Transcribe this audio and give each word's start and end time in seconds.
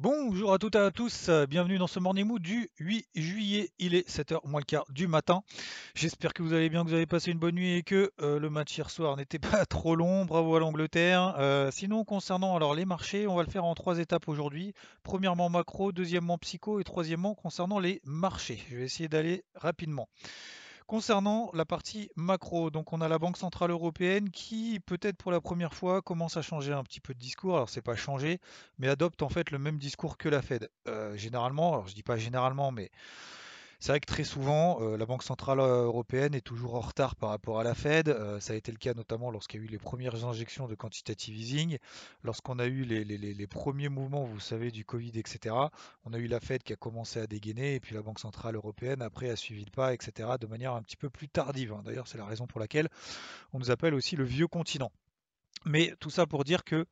Bonjour 0.00 0.52
à 0.52 0.58
toutes 0.58 0.76
et 0.76 0.78
à 0.78 0.92
tous, 0.92 1.28
euh, 1.28 1.46
bienvenue 1.46 1.76
dans 1.76 1.88
ce 1.88 1.98
Morning 1.98 2.24
Mood 2.24 2.40
du 2.40 2.70
8 2.78 3.08
juillet, 3.16 3.70
il 3.80 3.96
est 3.96 4.08
7h 4.08 4.46
moins 4.46 4.60
le 4.60 4.64
quart 4.64 4.84
du 4.90 5.08
matin. 5.08 5.42
J'espère 5.96 6.34
que 6.34 6.44
vous 6.44 6.52
allez 6.52 6.68
bien, 6.68 6.84
que 6.84 6.88
vous 6.90 6.94
avez 6.94 7.06
passé 7.06 7.32
une 7.32 7.40
bonne 7.40 7.56
nuit 7.56 7.72
et 7.72 7.82
que 7.82 8.12
euh, 8.20 8.38
le 8.38 8.48
match 8.48 8.78
hier 8.78 8.90
soir 8.90 9.16
n'était 9.16 9.38
pas 9.40 9.66
trop 9.66 9.96
long, 9.96 10.24
bravo 10.24 10.54
à 10.54 10.60
l'Angleterre. 10.60 11.34
Euh, 11.40 11.72
sinon 11.72 12.04
concernant 12.04 12.54
alors 12.54 12.76
les 12.76 12.84
marchés, 12.84 13.26
on 13.26 13.34
va 13.34 13.42
le 13.42 13.50
faire 13.50 13.64
en 13.64 13.74
trois 13.74 13.98
étapes 13.98 14.28
aujourd'hui. 14.28 14.72
Premièrement 15.02 15.48
macro, 15.50 15.90
deuxièmement 15.90 16.38
psycho 16.38 16.78
et 16.78 16.84
troisièmement 16.84 17.34
concernant 17.34 17.80
les 17.80 18.00
marchés. 18.04 18.62
Je 18.70 18.76
vais 18.76 18.84
essayer 18.84 19.08
d'aller 19.08 19.42
rapidement. 19.56 20.08
Concernant 20.88 21.50
la 21.52 21.66
partie 21.66 22.08
macro, 22.16 22.70
donc 22.70 22.94
on 22.94 23.02
a 23.02 23.08
la 23.08 23.18
Banque 23.18 23.36
Centrale 23.36 23.70
Européenne 23.70 24.30
qui, 24.30 24.80
peut-être 24.80 25.18
pour 25.18 25.30
la 25.30 25.38
première 25.38 25.74
fois, 25.74 26.00
commence 26.00 26.38
à 26.38 26.42
changer 26.42 26.72
un 26.72 26.82
petit 26.82 27.00
peu 27.00 27.12
de 27.12 27.18
discours. 27.18 27.56
Alors 27.56 27.68
c'est 27.68 27.82
pas 27.82 27.94
changer, 27.94 28.40
mais 28.78 28.88
adopte 28.88 29.20
en 29.20 29.28
fait 29.28 29.50
le 29.50 29.58
même 29.58 29.76
discours 29.76 30.16
que 30.16 30.30
la 30.30 30.40
Fed. 30.40 30.70
Euh, 30.86 31.14
généralement, 31.14 31.74
alors 31.74 31.88
je 31.88 31.94
dis 31.94 32.02
pas 32.02 32.16
généralement, 32.16 32.72
mais 32.72 32.90
c'est 33.80 33.92
vrai 33.92 34.00
que 34.00 34.06
très 34.06 34.24
souvent, 34.24 34.82
euh, 34.82 34.96
la 34.96 35.06
Banque 35.06 35.22
centrale 35.22 35.60
euh, 35.60 35.84
européenne 35.84 36.34
est 36.34 36.40
toujours 36.40 36.74
en 36.74 36.80
retard 36.80 37.14
par 37.14 37.30
rapport 37.30 37.60
à 37.60 37.62
la 37.62 37.76
Fed. 37.76 38.08
Euh, 38.08 38.40
ça 38.40 38.52
a 38.52 38.56
été 38.56 38.72
le 38.72 38.76
cas 38.78 38.92
notamment 38.92 39.30
lorsqu'il 39.30 39.60
y 39.60 39.62
a 39.62 39.66
eu 39.66 39.70
les 39.70 39.78
premières 39.78 40.24
injections 40.24 40.66
de 40.66 40.74
quantitative 40.74 41.36
easing, 41.36 41.78
lorsqu'on 42.24 42.58
a 42.58 42.66
eu 42.66 42.82
les, 42.82 43.46
premiers 43.46 43.88
mouvements, 43.88 44.24
vous 44.24 44.40
savez, 44.40 44.72
du 44.72 44.84
Covid, 44.84 45.12
etc. 45.14 45.54
On 46.04 46.12
a 46.12 46.18
eu 46.18 46.26
la 46.26 46.40
Fed 46.40 46.64
qui 46.64 46.72
a 46.72 46.76
commencé 46.76 47.20
à 47.20 47.28
dégainer 47.28 47.76
et 47.76 47.80
puis 47.80 47.94
la 47.94 48.02
Banque 48.02 48.18
centrale 48.18 48.56
européenne 48.56 49.00
après 49.00 49.30
a 49.30 49.36
suivi 49.36 49.64
le 49.64 49.70
pas, 49.70 49.94
etc. 49.94 50.30
de 50.40 50.46
manière 50.48 50.74
un 50.74 50.82
petit 50.82 50.96
peu 50.96 51.08
plus 51.08 51.28
tardive. 51.28 51.72
Hein. 51.72 51.82
D'ailleurs, 51.84 52.08
c'est 52.08 52.18
la 52.18 52.26
raison 52.26 52.48
pour 52.48 52.58
laquelle 52.58 52.88
on 53.52 53.60
nous 53.60 53.70
appelle 53.70 53.94
aussi 53.94 54.16
le 54.16 54.24
vieux 54.24 54.48
continent. 54.48 54.90
Mais 55.64 55.94
tout 56.00 56.10
ça 56.10 56.26
pour 56.26 56.44
dire 56.44 56.64
que 56.64 56.86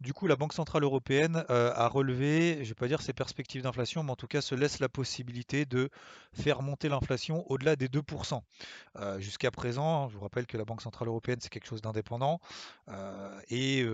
du 0.00 0.12
coup 0.12 0.26
la 0.26 0.36
Banque 0.36 0.52
Centrale 0.52 0.82
Européenne 0.82 1.44
euh, 1.50 1.72
a 1.74 1.86
relevé, 1.86 2.56
je 2.56 2.60
ne 2.60 2.64
vais 2.64 2.74
pas 2.74 2.88
dire 2.88 3.00
ses 3.00 3.12
perspectives 3.12 3.62
d'inflation, 3.62 4.02
mais 4.02 4.10
en 4.10 4.16
tout 4.16 4.26
cas 4.26 4.40
se 4.40 4.54
laisse 4.54 4.80
la 4.80 4.88
possibilité 4.88 5.64
de 5.64 5.90
faire 6.32 6.62
monter 6.62 6.88
l'inflation 6.88 7.44
au-delà 7.50 7.76
des 7.76 7.88
2%. 7.88 8.40
Euh, 8.96 9.20
jusqu'à 9.20 9.50
présent, 9.50 10.08
je 10.08 10.14
vous 10.16 10.22
rappelle 10.22 10.46
que 10.46 10.56
la 10.56 10.64
Banque 10.64 10.82
Centrale 10.82 11.08
Européenne 11.08 11.38
c'est 11.40 11.50
quelque 11.50 11.66
chose 11.68 11.82
d'indépendant 11.82 12.40
euh, 12.88 13.40
et 13.48 13.86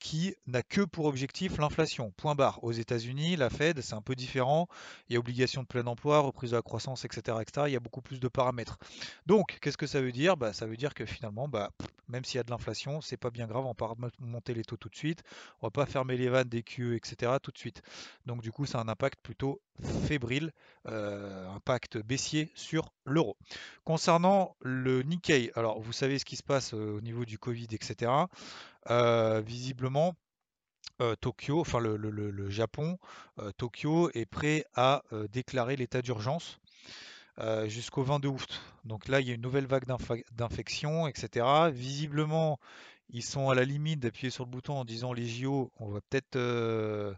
qui 0.00 0.34
n'a 0.46 0.62
que 0.62 0.80
pour 0.80 1.06
objectif 1.06 1.58
l'inflation. 1.58 2.12
Point 2.16 2.34
barre. 2.34 2.62
Aux 2.64 2.72
États-Unis, 2.72 3.36
la 3.36 3.50
Fed 3.50 3.80
c'est 3.80 3.94
un 3.94 4.02
peu 4.02 4.14
différent. 4.14 4.68
Il 5.08 5.14
y 5.14 5.16
a 5.16 5.20
obligation 5.20 5.62
de 5.62 5.66
plein 5.66 5.86
emploi, 5.86 6.20
reprise 6.20 6.50
de 6.50 6.56
la 6.56 6.62
croissance, 6.62 7.04
etc., 7.04 7.38
etc. 7.40 7.66
Il 7.68 7.72
y 7.72 7.76
a 7.76 7.80
beaucoup 7.80 8.02
plus 8.02 8.20
de 8.20 8.28
paramètres. 8.28 8.78
Donc 9.26 9.58
qu'est-ce 9.60 9.76
que 9.76 9.86
ça 9.86 10.00
veut 10.00 10.12
dire? 10.12 10.36
Bah, 10.36 10.52
Ça 10.52 10.66
veut 10.66 10.76
dire 10.76 10.94
que 10.94 11.06
finalement, 11.06 11.48
bah, 11.48 11.70
même 12.08 12.24
s'il 12.24 12.36
y 12.36 12.40
a 12.40 12.44
de 12.44 12.50
l'inflation, 12.50 13.00
c'est 13.00 13.16
pas 13.16 13.30
bien 13.30 13.46
grave 13.46 13.66
va 13.78 13.94
pas 13.94 14.08
monter 14.18 14.54
les 14.54 14.64
taux 14.64 14.76
tout 14.76 14.88
de 14.88 14.96
suite, 14.96 15.22
on 15.60 15.66
va 15.66 15.70
pas 15.70 15.86
fermer 15.86 16.16
les 16.16 16.28
vannes 16.28 16.48
des 16.48 16.62
QE, 16.62 16.94
etc. 16.94 17.32
tout 17.42 17.50
de 17.50 17.58
suite. 17.58 17.82
Donc 18.26 18.42
du 18.42 18.52
coup, 18.52 18.64
a 18.72 18.78
un 18.78 18.88
impact 18.88 19.20
plutôt 19.22 19.60
fébrile, 20.06 20.52
euh, 20.86 21.48
impact 21.50 21.98
baissier 21.98 22.50
sur 22.54 22.92
l'euro. 23.04 23.36
Concernant 23.84 24.56
le 24.60 25.02
Nikkei, 25.02 25.50
alors 25.54 25.80
vous 25.80 25.92
savez 25.92 26.18
ce 26.18 26.24
qui 26.24 26.36
se 26.36 26.42
passe 26.42 26.74
euh, 26.74 26.96
au 26.96 27.00
niveau 27.00 27.24
du 27.24 27.38
Covid, 27.38 27.68
etc. 27.72 28.10
Euh, 28.90 29.40
visiblement, 29.40 30.14
Tokyo, 31.20 31.58
enfin 31.58 31.80
le, 31.80 32.48
Japon, 32.48 32.96
Tokyo 33.56 34.10
est 34.14 34.26
prêt 34.26 34.64
à 34.74 35.02
déclarer 35.32 35.74
l'état 35.74 36.00
d'urgence 36.00 36.60
jusqu'au 37.66 38.04
22 38.04 38.28
août. 38.28 38.62
Donc 38.84 39.08
là, 39.08 39.20
il 39.20 39.26
y 39.26 39.32
a 39.32 39.34
une 39.34 39.40
nouvelle 39.40 39.66
vague 39.66 39.86
d'infection, 40.32 41.08
etc. 41.08 41.44
Visiblement, 41.72 42.60
ils 43.12 43.22
sont 43.22 43.50
à 43.50 43.54
la 43.54 43.64
limite 43.64 44.00
d'appuyer 44.00 44.30
sur 44.30 44.44
le 44.44 44.50
bouton 44.50 44.74
en 44.78 44.84
disant 44.84 45.12
les 45.12 45.26
JO, 45.26 45.70
on 45.78 45.88
va 45.88 46.00
peut-être 46.00 46.36
euh, 46.36 47.14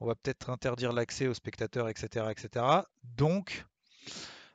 on 0.00 0.06
va 0.06 0.14
peut-être 0.14 0.50
interdire 0.50 0.92
l'accès 0.92 1.26
aux 1.26 1.34
spectateurs, 1.34 1.88
etc. 1.88 2.26
etc. 2.30 2.64
Donc 3.16 3.64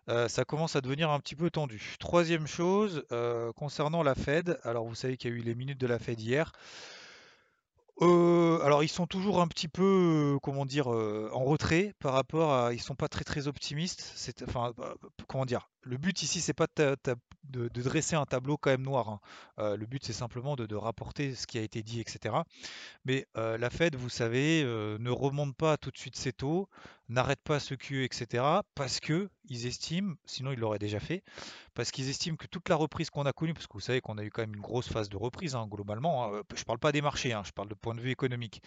euh, 0.10 0.28
ça 0.28 0.46
commence 0.46 0.76
à 0.76 0.82
devenir 0.82 1.10
un 1.10 1.20
petit 1.20 1.36
peu 1.36 1.50
tendu. 1.50 1.96
Troisième 2.00 2.48
chose, 2.48 3.04
euh, 3.12 3.52
concernant 3.54 4.04
la 4.04 4.16
Fed, 4.16 4.60
alors 4.64 4.86
vous 4.86 4.96
savez 4.96 5.18
qu'il 5.18 5.32
y 5.32 5.34
a 5.34 5.38
eu 5.38 5.42
les 5.42 5.56
minutes 5.56 5.80
de 5.80 5.88
la 5.88 6.00
Fed 6.00 6.22
hier. 6.22 6.52
alors 8.00 8.84
ils 8.84 8.90
sont 8.90 9.08
toujours 9.08 9.42
un 9.42 9.48
petit 9.48 9.68
peu, 9.68 10.38
comment 10.44 10.66
dire, 10.66 10.88
en 10.88 11.44
retrait 11.44 11.94
par 12.00 12.14
rapport 12.14 12.54
à, 12.54 12.74
ils 12.74 12.82
sont 12.82 12.96
pas 12.96 13.08
très 13.08 13.24
très 13.24 13.48
optimistes. 13.48 14.14
Enfin, 14.48 14.74
comment 15.28 15.46
dire, 15.46 15.70
le 15.88 15.98
but 15.98 16.22
ici 16.22 16.42
c'est 16.42 16.54
pas 16.54 16.68
de, 17.50 17.70
dresser 17.70 18.16
un 18.16 18.26
tableau 18.26 18.58
quand 18.58 18.72
même 18.72 18.84
noir. 18.84 19.10
Hein. 19.10 19.20
Euh, 19.60 19.78
le 19.78 19.86
but, 19.86 20.04
c'est 20.04 20.14
simplement 20.14 20.56
de, 20.56 20.76
rapporter 20.76 21.34
ce 21.34 21.48
qui 21.48 21.58
a 21.58 21.62
été 21.62 21.82
dit, 21.82 22.00
etc. 22.00 22.36
Mais 23.06 23.26
euh, 23.38 23.58
la 23.58 23.70
Fed, 23.70 23.96
vous 23.96 24.10
savez, 24.10 24.64
euh, 24.64 24.98
ne 25.00 25.10
remonte 25.10 25.56
pas 25.56 25.78
tout 25.78 25.92
de 25.92 25.98
suite 25.98 26.16
ses 26.16 26.34
taux, 26.34 26.70
n'arrête 27.10 27.42
pas 27.44 27.60
ce 27.60 27.74
QE, 27.74 28.04
etc. 28.04 28.44
Parce 28.76 29.00
que 29.00 29.30
ils 29.50 29.66
estiment, 29.66 30.16
sinon 30.26 30.52
ils 30.52 30.60
l'auraient 30.60 30.80
déjà 30.80 31.00
fait, 31.00 31.24
parce 31.74 31.92
qu'ils 31.92 32.10
estiment 32.10 32.36
que 32.36 32.48
toute 32.48 32.68
la 32.70 32.76
reprise 32.76 33.10
qu'on 33.10 33.26
a 33.26 33.34
connue, 33.34 33.54
parce 33.54 33.68
que 33.68 33.74
vous 33.74 33.80
savez 33.80 34.02
qu'on 34.02 34.18
a 34.18 34.24
eu 34.24 34.30
quand 34.30 34.42
même 34.42 34.56
une 34.56 34.62
grosse 34.62 34.90
phase 34.90 35.10
de 35.10 35.18
reprise 35.18 35.56
hein, 35.56 35.68
globalement, 35.70 36.26
hein, 36.26 36.42
je 36.54 36.64
parle 36.64 36.80
pas 36.80 36.92
des 36.92 37.02
marchés, 37.02 37.34
hein, 37.34 37.44
je 37.46 37.52
parle 37.52 37.70
de 37.70 37.76
point 37.76 37.96
de 37.96 38.02
vue 38.02 38.12
économique, 38.12 38.62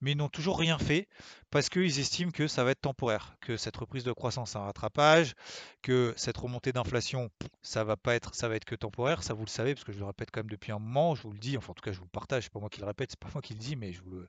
mais 0.00 0.12
ils 0.12 0.16
n'ont 0.16 0.28
toujours 0.28 0.58
rien 0.58 0.78
fait 0.78 1.08
parce 1.50 1.68
qu'ils 1.68 1.98
estiment 1.98 2.30
que 2.30 2.46
ça 2.46 2.64
va 2.64 2.70
être 2.70 2.80
temporaire, 2.80 3.36
que 3.40 3.56
cette 3.56 3.76
reprise 3.76 4.04
de 4.04 4.12
croissance, 4.12 4.56
un 4.56 4.60
rattrapage, 4.60 5.34
que 5.82 6.14
cette 6.16 6.36
remontée 6.36 6.61
d'inflation, 6.70 7.30
ça 7.62 7.82
va 7.82 7.96
pas 7.96 8.14
être, 8.14 8.34
ça 8.34 8.48
va 8.48 8.56
être 8.56 8.64
que 8.64 8.74
temporaire, 8.74 9.22
ça 9.22 9.34
vous 9.34 9.44
le 9.44 9.50
savez, 9.50 9.74
parce 9.74 9.84
que 9.84 9.92
je 9.92 9.98
le 9.98 10.04
répète 10.04 10.30
quand 10.30 10.40
même 10.40 10.50
depuis 10.50 10.70
un 10.70 10.78
moment, 10.78 11.14
je 11.14 11.22
vous 11.22 11.32
le 11.32 11.38
dis, 11.38 11.56
enfin 11.56 11.72
en 11.72 11.74
tout 11.74 11.82
cas 11.82 11.92
je 11.92 11.98
vous 11.98 12.04
le 12.04 12.10
partage, 12.10 12.44
c'est 12.44 12.52
pas 12.52 12.60
moi 12.60 12.68
qui 12.68 12.80
le 12.80 12.86
répète, 12.86 13.10
c'est 13.10 13.18
pas 13.18 13.28
moi 13.32 13.42
qui 13.42 13.54
le 13.54 13.58
dis, 13.58 13.74
mais 13.74 13.92
je 13.92 14.02
vous 14.02 14.10
le, 14.10 14.28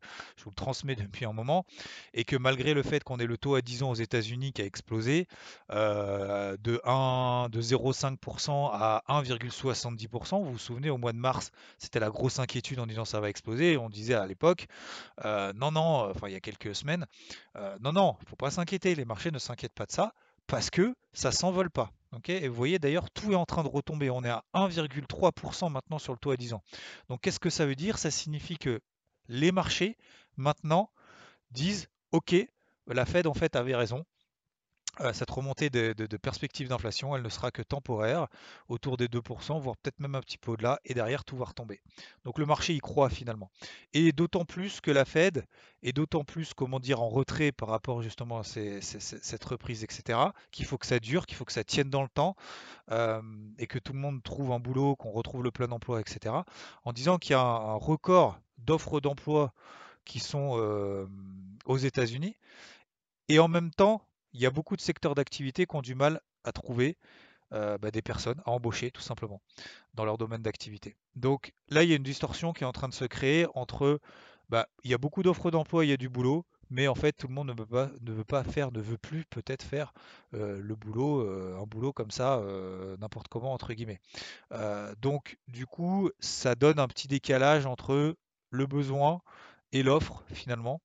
transmets 0.55 0.95
depuis 0.95 1.25
un 1.25 1.33
moment, 1.33 1.65
et 2.13 2.23
que 2.23 2.35
malgré 2.35 2.73
le 2.73 2.81
fait 2.81 3.03
qu'on 3.03 3.17
ait 3.19 3.27
le 3.27 3.37
taux 3.37 3.55
à 3.55 3.61
10 3.61 3.83
ans 3.83 3.91
aux 3.91 3.95
États-Unis 3.95 4.53
qui 4.53 4.61
a 4.61 4.65
explosé 4.65 5.27
euh, 5.71 6.57
de 6.63 6.81
1, 6.85 7.49
de 7.51 7.61
0,5% 7.61 8.69
à 8.71 9.03
1,70%, 9.09 10.43
vous 10.43 10.51
vous 10.53 10.57
souvenez 10.57 10.89
au 10.89 10.97
mois 10.97 11.13
de 11.13 11.17
mars, 11.17 11.51
c'était 11.77 11.99
la 11.99 12.09
grosse 12.09 12.39
inquiétude 12.39 12.79
en 12.79 12.87
disant 12.87 13.05
ça 13.05 13.19
va 13.19 13.29
exploser, 13.29 13.77
on 13.77 13.89
disait 13.89 14.15
à 14.15 14.25
l'époque, 14.25 14.67
euh, 15.25 15.53
non 15.53 15.71
non, 15.71 16.09
enfin 16.09 16.27
il 16.29 16.33
y 16.33 16.37
a 16.37 16.39
quelques 16.39 16.73
semaines, 16.73 17.05
euh, 17.57 17.77
non 17.81 17.91
non, 17.91 18.15
faut 18.27 18.35
pas 18.35 18.51
s'inquiéter, 18.51 18.95
les 18.95 19.05
marchés 19.05 19.31
ne 19.31 19.39
s'inquiètent 19.39 19.73
pas 19.73 19.85
de 19.85 19.91
ça 19.91 20.13
parce 20.47 20.69
que 20.69 20.95
ça 21.13 21.31
s'envole 21.31 21.69
pas. 21.69 21.91
et 22.27 22.47
vous 22.47 22.55
voyez 22.55 22.79
d'ailleurs, 22.79 23.09
tout 23.11 23.31
est 23.31 23.35
en 23.35 23.45
train 23.45 23.63
de 23.63 23.69
retomber. 23.69 24.09
On 24.09 24.23
est 24.23 24.29
à 24.29 24.43
1,3% 24.53 25.71
maintenant 25.71 25.99
sur 25.99 26.13
le 26.13 26.19
taux 26.19 26.31
à 26.31 26.37
10 26.37 26.53
ans. 26.53 26.63
Donc 27.09 27.21
qu'est-ce 27.21 27.39
que 27.39 27.49
ça 27.49 27.65
veut 27.65 27.75
dire? 27.75 27.97
Ça 27.97 28.11
signifie 28.11 28.57
que 28.57 28.81
les 29.27 29.51
marchés, 29.51 29.97
maintenant, 30.37 30.89
disent, 31.51 31.87
OK, 32.11 32.35
la 32.87 33.05
Fed 33.05 33.27
en 33.27 33.33
fait 33.33 33.55
avait 33.55 33.75
raison. 33.75 34.05
Euh, 34.99 35.11
cette 35.11 35.31
remontée 35.31 35.71
de, 35.71 36.17
perspective 36.17 36.67
d'inflation, 36.67 37.15
elle 37.15 37.23
ne 37.23 37.29
sera 37.29 37.49
que 37.49 37.63
temporaire, 37.63 38.27
autour 38.67 38.95
des 38.95 39.07
2%, 39.07 39.59
voire 39.59 39.75
peut-être 39.77 39.99
même 39.99 40.13
un 40.13 40.21
petit 40.21 40.37
peu 40.37 40.51
au-delà, 40.51 40.79
et 40.85 40.93
derrière 40.93 41.25
tout 41.25 41.35
va 41.35 41.45
retomber. 41.45 41.81
Donc 42.25 42.37
le 42.37 42.45
marché 42.45 42.75
y 42.75 42.79
croit 42.79 43.09
finalement. 43.09 43.49
Et 43.93 44.11
d'autant 44.11 44.45
plus 44.45 44.81
que 44.81 44.91
la 44.91 45.03
Fed 45.03 45.45
est 45.81 45.93
d'autant 45.93 46.23
plus, 46.23 46.53
comment 46.53 46.79
dire, 46.79 47.01
en 47.01 47.09
retrait 47.09 47.51
par 47.51 47.69
rapport 47.69 48.03
justement 48.03 48.37
à 48.39 48.43
cette 48.43 49.43
reprise, 49.43 49.83
etc., 49.83 50.19
qu'il 50.51 50.65
faut 50.65 50.77
que 50.77 50.85
ça 50.85 50.99
dure, 50.99 51.25
qu'il 51.25 51.37
faut 51.37 51.45
que 51.45 51.53
ça 51.53 51.63
tienne 51.63 51.89
dans 51.89 52.03
le 52.03 52.09
temps, 52.09 52.35
euh, 52.91 53.19
et 53.57 53.65
que 53.65 53.79
tout 53.79 53.93
le 53.93 53.99
monde 53.99 54.21
trouve 54.21 54.51
un 54.51 54.59
boulot, 54.59 54.95
qu'on 54.95 55.11
retrouve 55.11 55.43
le 55.43 55.51
plein 55.51 55.71
emploi, 55.71 56.01
etc., 56.01 56.35
en 56.83 56.93
disant 56.93 57.17
qu'il 57.17 57.31
y 57.31 57.35
a 57.35 57.41
un, 57.41 57.75
record 57.75 58.39
d'offres 58.59 59.01
d'emploi 59.01 59.53
qui 60.05 60.19
sont 60.19 60.53
euh, 60.57 61.07
aux 61.65 61.77
États-Unis, 61.77 62.37
et 63.27 63.39
en 63.39 63.47
même 63.47 63.71
temps, 63.71 64.05
il 64.33 64.41
y 64.41 64.45
a 64.45 64.51
beaucoup 64.51 64.75
de 64.75 64.81
secteurs 64.81 65.15
d'activité 65.15 65.65
qui 65.65 65.75
ont 65.75 65.81
du 65.81 65.95
mal 65.95 66.21
à 66.43 66.51
trouver 66.51 66.97
euh, 67.53 67.77
bah, 67.77 67.91
des 67.91 68.01
personnes 68.01 68.41
à 68.45 68.51
embaucher 68.51 68.89
tout 68.91 69.01
simplement 69.01 69.41
dans 69.93 70.05
leur 70.05 70.17
domaine 70.17 70.41
d'activité. 70.41 70.95
Donc 71.15 71.53
là, 71.69 71.83
il 71.83 71.89
y 71.89 71.93
a 71.93 71.95
une 71.95 72.03
distorsion 72.03 72.51
qui 72.51 72.63
est 72.63 72.67
en 72.67 72.71
train 72.71 72.89
de 72.89 72.93
se 72.93 73.05
créer 73.05 73.45
entre, 73.53 73.99
bah, 74.49 74.67
il 74.83 74.89
y 74.89 74.93
a 74.93 74.97
beaucoup 74.97 75.21
d'offres 75.21 75.51
d'emploi, 75.51 75.85
il 75.85 75.89
y 75.89 75.93
a 75.93 75.97
du 75.97 76.09
boulot, 76.09 76.45
mais 76.71 76.87
en 76.87 76.95
fait 76.95 77.11
tout 77.11 77.27
le 77.27 77.33
monde 77.35 77.49
ne 77.49 77.53
veut 77.53 77.67
pas, 77.67 77.91
ne 78.01 78.11
veut 78.11 78.23
pas 78.23 78.43
faire, 78.43 78.71
ne 78.71 78.81
veut 78.81 78.97
plus 78.97 79.25
peut-être 79.25 79.61
faire 79.61 79.93
euh, 80.33 80.59
le 80.59 80.75
boulot, 80.75 81.21
euh, 81.21 81.59
un 81.61 81.65
boulot 81.67 81.93
comme 81.93 82.09
ça, 82.09 82.41
n'importe 82.99 83.27
comment 83.27 83.53
entre 83.53 83.73
guillemets. 83.73 83.99
donc 84.99 85.37
du 85.47 85.67
coup, 85.67 86.09
ça 86.19 86.55
donne 86.55 86.79
un 86.79 86.87
petit 86.87 87.07
décalage 87.07 87.67
entre 87.67 88.15
le 88.49 88.65
besoin 88.65 89.21
et 89.73 89.83
l'offre 89.83 90.23
finalement. 90.33 90.81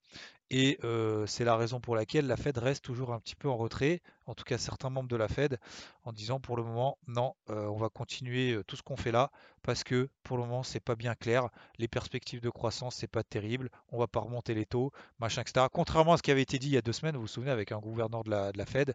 Et 0.50 0.78
c'est 1.26 1.44
la 1.44 1.56
raison 1.56 1.80
pour 1.80 1.96
laquelle 1.96 2.26
la 2.26 2.36
Fed 2.36 2.58
reste 2.58 2.84
toujours 2.84 3.12
un 3.12 3.20
petit 3.20 3.36
peu 3.36 3.48
en 3.48 3.56
retrait, 3.56 4.00
en 4.26 4.34
tout 4.34 4.44
cas 4.44 4.58
certains 4.58 4.90
membres 4.90 5.08
de 5.08 5.16
la 5.16 5.28
Fed, 5.28 5.58
en 6.04 6.12
disant 6.12 6.40
pour 6.40 6.56
le 6.56 6.62
moment, 6.62 6.98
non, 7.06 7.34
on 7.48 7.76
va 7.76 7.88
continuer 7.88 8.58
tout 8.66 8.76
ce 8.76 8.82
qu'on 8.82 8.96
fait 8.96 9.12
là, 9.12 9.30
parce 9.62 9.84
que 9.84 10.08
pour 10.22 10.38
le 10.38 10.44
moment, 10.44 10.62
c'est 10.62 10.80
pas 10.80 10.94
bien 10.94 11.14
clair. 11.14 11.48
Les 11.78 11.88
perspectives 11.88 12.40
de 12.40 12.48
croissance, 12.48 12.96
c'est 12.96 13.08
pas 13.08 13.22
terrible. 13.22 13.70
On 13.90 13.98
va 13.98 14.06
pas 14.06 14.20
remonter 14.20 14.54
les 14.54 14.64
taux, 14.64 14.92
machin, 15.18 15.42
etc. 15.42 15.66
Contrairement 15.70 16.14
à 16.14 16.16
ce 16.16 16.22
qui 16.22 16.30
avait 16.30 16.42
été 16.42 16.58
dit 16.58 16.68
il 16.68 16.74
y 16.74 16.78
a 16.78 16.82
deux 16.82 16.92
semaines, 16.92 17.16
vous 17.16 17.22
vous 17.22 17.26
souvenez, 17.26 17.50
avec 17.50 17.72
un 17.72 17.78
gouverneur 17.78 18.24
de 18.24 18.30
la, 18.30 18.66
Fed, 18.66 18.94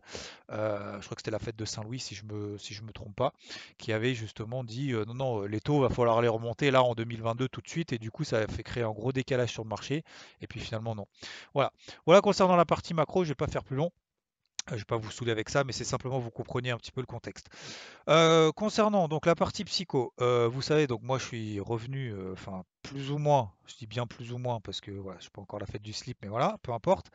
je 0.49 0.55
crois 0.55 1.15
que 1.15 1.21
c'était 1.21 1.31
la 1.31 1.39
Fed 1.39 1.55
de 1.55 1.65
Saint-Louis, 1.65 1.99
si 1.99 2.15
je 2.15 2.25
me, 2.25 2.57
si 2.57 2.81
me 2.81 2.91
trompe 2.91 3.15
pas, 3.15 3.33
qui 3.77 3.93
avait 3.93 4.15
justement 4.15 4.63
dit 4.63 4.93
non, 4.93 5.13
non, 5.13 5.41
les 5.43 5.59
taux, 5.59 5.81
va 5.81 5.89
falloir 5.89 6.21
les 6.21 6.27
remonter 6.27 6.71
là 6.71 6.83
en 6.83 6.95
2022 6.95 7.47
tout 7.47 7.61
de 7.61 7.69
suite, 7.69 7.93
et 7.93 7.99
du 7.99 8.09
coup, 8.09 8.23
ça 8.23 8.39
a 8.39 8.47
fait 8.47 8.63
créer 8.63 8.83
un 8.83 8.91
gros 8.91 9.11
décalage 9.11 9.51
sur 9.51 9.63
le 9.63 9.69
marché, 9.69 10.03
et 10.41 10.47
puis 10.47 10.59
finalement, 10.59 10.95
non. 10.95 11.07
Voilà. 11.53 11.71
Voilà 12.05 12.21
concernant 12.21 12.55
la 12.55 12.65
partie 12.65 12.93
macro, 12.93 13.23
je 13.23 13.29
vais 13.29 13.35
pas 13.35 13.47
faire 13.47 13.63
plus 13.63 13.75
long. 13.75 13.91
Euh, 14.71 14.71
je 14.71 14.73
ne 14.75 14.79
vais 14.79 14.85
pas 14.85 14.97
vous 14.97 15.11
saouler 15.11 15.31
avec 15.31 15.49
ça, 15.49 15.63
mais 15.63 15.73
c'est 15.73 15.83
simplement 15.83 16.19
vous 16.19 16.31
compreniez 16.31 16.71
un 16.71 16.77
petit 16.77 16.91
peu 16.91 17.01
le 17.01 17.05
contexte. 17.05 17.47
Euh, 18.09 18.51
concernant 18.53 19.09
donc 19.09 19.25
la 19.25 19.35
partie 19.35 19.65
psycho, 19.65 20.13
euh, 20.21 20.47
vous 20.47 20.61
savez, 20.61 20.87
donc 20.87 21.01
moi 21.03 21.17
je 21.17 21.25
suis 21.25 21.59
revenu, 21.59 22.13
enfin 22.31 22.63
plus 22.81 23.11
ou 23.11 23.17
moins, 23.17 23.51
je 23.65 23.75
dis 23.75 23.87
bien 23.87 24.07
plus 24.07 24.31
ou 24.31 24.37
moins 24.37 24.61
parce 24.61 24.79
que 24.79 24.91
voilà, 24.91 25.19
je 25.19 25.23
suis 25.23 25.31
pas 25.31 25.41
encore 25.41 25.59
la 25.59 25.65
fête 25.65 25.81
du 25.81 25.93
slip, 25.93 26.17
mais 26.21 26.29
voilà, 26.29 26.57
peu 26.63 26.71
importe. 26.71 27.11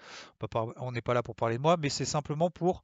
On 0.76 0.92
n'est 0.92 1.00
pas 1.00 1.14
là 1.14 1.22
pour 1.22 1.36
parler 1.36 1.56
de 1.56 1.62
moi, 1.62 1.76
mais 1.78 1.88
c'est 1.88 2.04
simplement 2.04 2.50
pour 2.50 2.82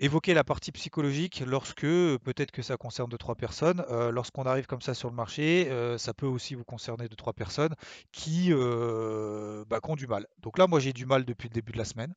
évoquer 0.00 0.32
la 0.32 0.44
partie 0.44 0.72
psychologique 0.72 1.42
lorsque, 1.46 1.82
peut-être 1.82 2.50
que 2.50 2.62
ça 2.62 2.78
concerne 2.78 3.10
2-3 3.10 3.36
personnes, 3.36 3.84
euh, 3.90 4.10
lorsqu'on 4.10 4.44
arrive 4.44 4.66
comme 4.66 4.80
ça 4.80 4.94
sur 4.94 5.10
le 5.10 5.14
marché, 5.14 5.68
euh, 5.70 5.98
ça 5.98 6.14
peut 6.14 6.26
aussi 6.26 6.54
vous 6.54 6.64
concerner 6.64 7.06
2-3 7.06 7.34
personnes 7.34 7.74
qui, 8.10 8.48
euh, 8.50 9.64
bah, 9.68 9.78
qui, 9.84 9.90
ont 9.90 9.96
du 9.96 10.06
mal. 10.06 10.26
Donc 10.38 10.58
là, 10.58 10.66
moi 10.66 10.80
j'ai 10.80 10.94
du 10.94 11.04
mal 11.04 11.24
depuis 11.26 11.48
le 11.48 11.52
début 11.52 11.72
de 11.72 11.78
la 11.78 11.84
semaine 11.84 12.14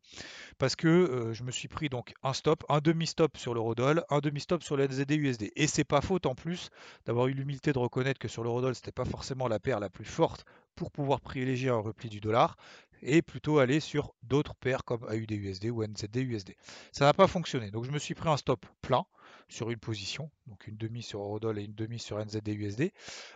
parce 0.58 0.76
que 0.78 1.32
je 1.34 1.44
me 1.44 1.52
suis 1.52 1.68
pris 1.68 1.90
donc 1.90 2.14
un 2.24 2.34
stop, 2.34 2.64
un 2.70 2.80
demi-stop 2.80 3.38
sur 3.38 3.54
l'eurodoll, 3.54 4.04
un 4.10 4.20
demi-stop 4.20 4.64
sur 4.64 4.78
le 4.78 4.88
NZD-USD. 4.88 5.52
Et 5.56 5.68
c'est 5.68 5.84
pas 5.84 6.00
faute 6.00 6.26
en 6.26 6.36
plus 6.36 6.70
d'avoir 7.06 7.28
eu 7.28 7.34
l'humilité 7.34 7.74
de 7.74 7.80
reconnaître 7.80 8.20
que 8.20 8.30
sur 8.30 8.44
l'eurodoll, 8.44 8.76
c'était 8.76 8.94
pas 8.94 9.06
forcément 9.06 9.50
la 9.50 9.60
paire 9.60 9.82
la 9.82 9.90
plus 9.90 10.06
forte 10.06 10.46
pour 10.76 10.92
pouvoir 10.92 11.20
privilégier 11.20 11.70
un 11.70 11.78
repli 11.78 12.10
du 12.10 12.22
dollar 12.22 12.56
et 13.06 13.22
plutôt 13.22 13.60
aller 13.60 13.80
sur 13.80 14.14
d'autres 14.24 14.56
paires 14.56 14.84
comme 14.84 15.04
AUD-USD 15.04 15.66
ou 15.66 15.84
NZD-USD. 15.84 16.56
Ça 16.92 17.06
n'a 17.06 17.14
pas 17.14 17.28
fonctionné, 17.28 17.72
donc 17.72 17.86
je 17.86 17.92
me 17.92 18.00
suis 18.00 18.16
pris 18.16 18.30
un 18.30 18.38
stop 18.38 18.66
plein 18.82 19.06
sur 19.50 19.70
une 19.70 19.78
position, 19.78 20.32
donc 20.48 20.68
une 20.68 20.78
demi 20.78 21.04
sur 21.04 21.20
Eurodoll 21.20 21.60
et 21.60 21.64
une 21.64 21.76
demi 21.76 22.00
sur 22.00 22.18
NZD-USD. 22.18 22.92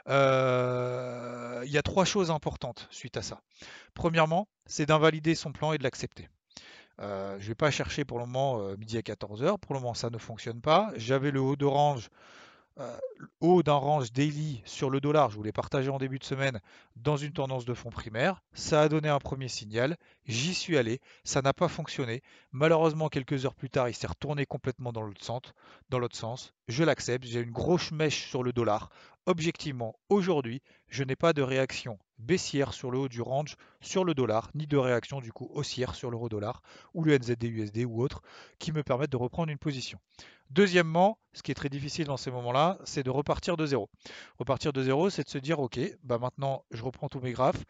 Euh, 0.07 1.63
il 1.65 1.71
y 1.71 1.77
a 1.77 1.83
trois 1.83 2.05
choses 2.05 2.31
importantes 2.31 2.87
suite 2.91 3.17
à 3.17 3.21
ça. 3.21 3.41
Premièrement, 3.93 4.47
c'est 4.65 4.85
d'invalider 4.85 5.35
son 5.35 5.51
plan 5.51 5.73
et 5.73 5.77
de 5.77 5.83
l'accepter. 5.83 6.29
Euh, 6.99 7.37
je 7.39 7.43
ne 7.43 7.47
vais 7.49 7.55
pas 7.55 7.69
chercher 7.69 8.05
pour 8.05 8.17
le 8.17 8.25
moment 8.25 8.59
euh, 8.59 8.75
midi 8.77 8.97
à 8.97 9.01
14h. 9.01 9.59
Pour 9.59 9.75
le 9.75 9.79
moment, 9.79 9.93
ça 9.93 10.09
ne 10.09 10.17
fonctionne 10.17 10.61
pas. 10.61 10.91
J'avais 10.95 11.31
le 11.31 11.39
haut 11.39 11.55
d'orange 11.55 12.09
haut 13.39 13.63
d'un 13.63 13.73
range 13.73 14.11
daily 14.11 14.61
sur 14.65 14.89
le 14.89 15.01
dollar, 15.01 15.29
je 15.29 15.35
voulais 15.35 15.51
partager 15.51 15.89
en 15.89 15.97
début 15.97 16.19
de 16.19 16.23
semaine 16.23 16.59
dans 16.95 17.17
une 17.17 17.33
tendance 17.33 17.65
de 17.65 17.73
fonds 17.73 17.89
primaire. 17.89 18.41
Ça 18.53 18.81
a 18.81 18.89
donné 18.89 19.09
un 19.09 19.19
premier 19.19 19.47
signal, 19.47 19.97
j'y 20.25 20.53
suis 20.53 20.77
allé, 20.77 20.99
ça 21.23 21.41
n'a 21.41 21.53
pas 21.53 21.67
fonctionné. 21.67 22.21
Malheureusement, 22.51 23.09
quelques 23.09 23.45
heures 23.45 23.55
plus 23.55 23.69
tard, 23.69 23.89
il 23.89 23.95
s'est 23.95 24.07
retourné 24.07 24.45
complètement. 24.45 24.91
Dans 24.91 25.01
l'autre 25.01 26.15
sens, 26.15 26.53
je 26.67 26.83
l'accepte, 26.83 27.25
j'ai 27.25 27.41
une 27.41 27.51
grosse 27.51 27.91
mèche 27.91 28.29
sur 28.29 28.43
le 28.43 28.53
dollar. 28.53 28.89
Objectivement, 29.25 29.99
aujourd'hui, 30.09 30.61
je 30.87 31.03
n'ai 31.03 31.15
pas 31.15 31.33
de 31.33 31.41
réaction 31.41 31.99
baissière 32.19 32.73
sur 32.73 32.91
le 32.91 32.97
haut 32.97 33.09
du 33.09 33.21
range 33.21 33.55
sur 33.81 34.03
le 34.03 34.13
dollar, 34.13 34.49
ni 34.55 34.67
de 34.67 34.77
réaction 34.77 35.21
du 35.21 35.31
coup 35.31 35.49
haussière 35.53 35.95
sur 35.95 36.09
l'euro 36.09 36.29
dollar 36.29 36.61
ou 36.93 37.03
le 37.03 37.17
NZD-USD 37.17 37.85
ou 37.85 38.01
autre 38.01 38.21
qui 38.59 38.71
me 38.71 38.83
permettent 38.83 39.11
de 39.11 39.17
reprendre 39.17 39.51
une 39.51 39.57
position. 39.57 39.99
Deuxièmement, 40.49 41.19
ce 41.33 41.43
qui 41.43 41.51
est 41.51 41.55
très 41.55 41.69
difficile 41.69 42.05
dans 42.05 42.15
ces 42.15 42.31
moments-là, 42.31 42.79
c'est 42.85 43.03
de 43.03 43.09
repartir 43.09 43.57
de 43.57 43.65
zéro. 43.65 43.89
Repartir 44.39 44.71
de 44.71 44.81
zéro, 44.81 45.09
c'est 45.09 45.25
de 45.25 45.29
se 45.29 45.37
dire, 45.37 45.59
ok, 45.59 45.79
bah 46.03 46.17
maintenant 46.19 46.63
je 46.71 46.83
reprends 46.83 47.09
tous 47.09 47.19
mes 47.19 47.33
graphes, 47.33 47.65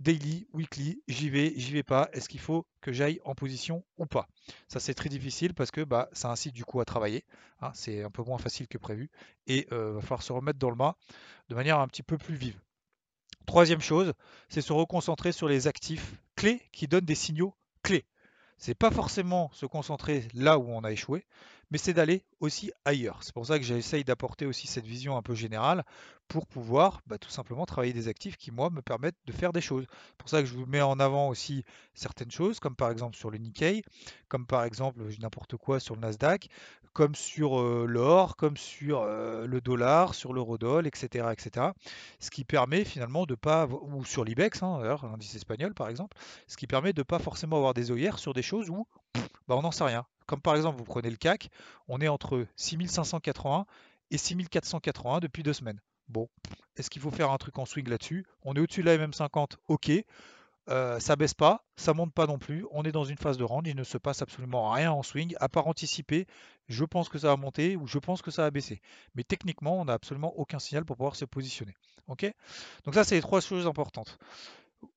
daily, 0.00 0.48
weekly, 0.52 1.02
j'y 1.08 1.28
vais, 1.28 1.52
j'y 1.56 1.72
vais 1.72 1.82
pas, 1.82 2.08
est-ce 2.12 2.28
qu'il 2.28 2.40
faut 2.40 2.66
que 2.80 2.92
j'aille 2.92 3.20
en 3.24 3.34
position 3.34 3.84
ou 3.98 4.06
pas? 4.06 4.28
Ça 4.66 4.80
c'est 4.80 4.94
très 4.94 5.10
difficile 5.10 5.52
parce 5.54 5.70
que 5.70 5.82
bah, 5.82 6.08
ça 6.12 6.30
incite 6.30 6.54
du 6.54 6.64
coup 6.64 6.80
à 6.80 6.84
travailler, 6.84 7.24
hein, 7.60 7.70
c'est 7.74 8.02
un 8.02 8.10
peu 8.10 8.22
moins 8.22 8.38
facile 8.38 8.66
que 8.66 8.78
prévu, 8.78 9.10
et 9.46 9.66
il 9.70 9.74
euh, 9.74 9.92
va 9.92 10.00
falloir 10.00 10.22
se 10.22 10.32
remettre 10.32 10.58
dans 10.58 10.70
le 10.70 10.76
mât 10.76 10.96
de 11.50 11.54
manière 11.54 11.78
un 11.78 11.86
petit 11.86 12.02
peu 12.02 12.16
plus 12.16 12.34
vive. 12.34 12.58
Troisième 13.46 13.80
chose, 13.80 14.12
c'est 14.48 14.60
se 14.60 14.72
reconcentrer 14.72 15.32
sur 15.32 15.48
les 15.48 15.66
actifs 15.66 16.14
clés 16.36 16.60
qui 16.72 16.86
donnent 16.86 17.04
des 17.04 17.14
signaux 17.14 17.54
clés. 17.82 18.04
C'est 18.56 18.74
pas 18.74 18.92
forcément 18.92 19.50
se 19.52 19.66
concentrer 19.66 20.28
là 20.34 20.58
où 20.58 20.68
on 20.70 20.84
a 20.84 20.92
échoué, 20.92 21.24
mais 21.72 21.78
c'est 21.78 21.94
d'aller 21.94 22.22
aussi 22.38 22.70
ailleurs. 22.84 23.22
C'est 23.22 23.34
pour 23.34 23.46
ça 23.46 23.58
que 23.58 23.64
j'essaye 23.64 24.04
d'apporter 24.04 24.46
aussi 24.46 24.66
cette 24.66 24.86
vision 24.86 25.16
un 25.16 25.22
peu 25.22 25.34
générale 25.34 25.84
pour 26.28 26.46
pouvoir 26.46 27.00
bah, 27.06 27.18
tout 27.18 27.30
simplement 27.30 27.66
travailler 27.66 27.92
des 27.92 28.08
actifs 28.08 28.36
qui, 28.36 28.50
moi, 28.50 28.70
me 28.70 28.82
permettent 28.82 29.16
de 29.26 29.32
faire 29.32 29.52
des 29.52 29.60
choses. 29.60 29.86
C'est 29.90 30.16
pour 30.16 30.28
ça 30.28 30.40
que 30.40 30.46
je 30.46 30.54
vous 30.54 30.66
mets 30.66 30.80
en 30.80 31.00
avant 31.00 31.28
aussi 31.28 31.64
certaines 31.94 32.30
choses, 32.30 32.60
comme 32.60 32.76
par 32.76 32.90
exemple 32.90 33.16
sur 33.16 33.30
le 33.30 33.38
Nikkei, 33.38 33.82
comme 34.28 34.46
par 34.46 34.64
exemple 34.64 35.02
n'importe 35.18 35.56
quoi 35.56 35.80
sur 35.80 35.94
le 35.94 36.02
Nasdaq, 36.02 36.48
comme 36.92 37.14
sur 37.14 37.62
l'or, 37.62 38.36
comme 38.36 38.56
sur 38.56 39.04
le 39.04 39.60
dollar, 39.60 40.14
sur 40.14 40.32
l'eurodoll, 40.32 40.86
etc., 40.86 41.28
etc. 41.32 41.68
Ce 42.20 42.30
qui 42.30 42.44
permet 42.44 42.84
finalement 42.84 43.26
de 43.26 43.34
pas, 43.34 43.66
ou 43.66 44.04
sur 44.04 44.24
l'IBEX, 44.24 44.62
hein, 44.62 44.98
l'indice 45.02 45.34
espagnol 45.34 45.74
par 45.74 45.88
exemple, 45.88 46.16
ce 46.46 46.56
qui 46.56 46.66
permet 46.66 46.92
de 46.92 47.00
ne 47.00 47.04
pas 47.04 47.18
forcément 47.18 47.56
avoir 47.56 47.74
des 47.74 47.90
œillères 47.90 48.18
sur 48.18 48.34
des 48.34 48.42
choses 48.42 48.70
où 48.70 48.86
bah, 49.48 49.56
on 49.56 49.62
n'en 49.62 49.72
sait 49.72 49.84
rien. 49.84 50.04
Comme 50.26 50.40
par 50.40 50.54
exemple, 50.56 50.78
vous 50.78 50.84
prenez 50.84 51.10
le 51.10 51.16
CAC, 51.16 51.50
on 51.88 52.00
est 52.00 52.08
entre 52.08 52.46
6581 52.56 53.66
et 54.10 54.18
6481 54.18 55.20
depuis 55.20 55.42
deux 55.42 55.52
semaines. 55.52 55.80
Bon, 56.08 56.28
est-ce 56.76 56.90
qu'il 56.90 57.02
faut 57.02 57.10
faire 57.10 57.30
un 57.30 57.38
truc 57.38 57.58
en 57.58 57.64
swing 57.64 57.88
là-dessus? 57.88 58.26
On 58.42 58.54
est 58.54 58.60
au-dessus 58.60 58.82
de 58.82 58.86
la 58.86 58.98
MM50, 58.98 59.52
ok. 59.68 59.90
Euh, 60.68 61.00
ça 61.00 61.16
baisse 61.16 61.34
pas, 61.34 61.64
ça 61.76 61.92
monte 61.92 62.14
pas 62.14 62.26
non 62.26 62.38
plus. 62.38 62.64
On 62.70 62.84
est 62.84 62.92
dans 62.92 63.04
une 63.04 63.16
phase 63.16 63.36
de 63.36 63.44
range, 63.44 63.64
il 63.66 63.76
ne 63.76 63.84
se 63.84 63.98
passe 63.98 64.22
absolument 64.22 64.70
rien 64.70 64.92
en 64.92 65.02
swing, 65.02 65.34
à 65.40 65.48
part 65.48 65.66
anticiper. 65.66 66.26
Je 66.68 66.84
pense 66.84 67.08
que 67.08 67.18
ça 67.18 67.28
va 67.28 67.36
monter 67.36 67.76
ou 67.76 67.86
je 67.86 67.98
pense 67.98 68.22
que 68.22 68.30
ça 68.30 68.42
va 68.42 68.50
baisser. 68.50 68.80
Mais 69.14 69.24
techniquement, 69.24 69.80
on 69.80 69.86
n'a 69.86 69.94
absolument 69.94 70.32
aucun 70.38 70.58
signal 70.58 70.84
pour 70.84 70.96
pouvoir 70.96 71.16
se 71.16 71.24
positionner. 71.24 71.74
Ok? 72.06 72.32
Donc 72.84 72.94
ça, 72.94 73.04
c'est 73.04 73.16
les 73.16 73.22
trois 73.22 73.40
choses 73.40 73.66
importantes. 73.66 74.18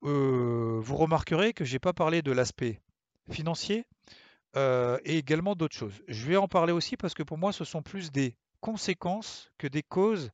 Euh, 0.04 0.80
vous 0.82 0.96
remarquerez 0.96 1.54
que 1.54 1.66
j'ai 1.66 1.80
pas 1.80 1.94
parlé 1.94 2.22
de 2.22 2.32
l'aspect 2.32 2.80
financier, 3.32 3.86
euh, 4.56 4.98
et 5.04 5.18
également 5.18 5.56
d'autres 5.56 5.76
choses. 5.76 6.02
Je 6.08 6.26
vais 6.28 6.38
en 6.38 6.48
parler 6.48 6.72
aussi 6.72 6.96
parce 6.96 7.14
que 7.14 7.24
pour 7.24 7.38
moi, 7.38 7.52
ce 7.52 7.66
sont 7.66 7.82
plus 7.82 8.12
des 8.12 8.38
conséquences 8.62 9.52
que 9.58 9.68
des 9.68 9.84
causes 9.84 10.32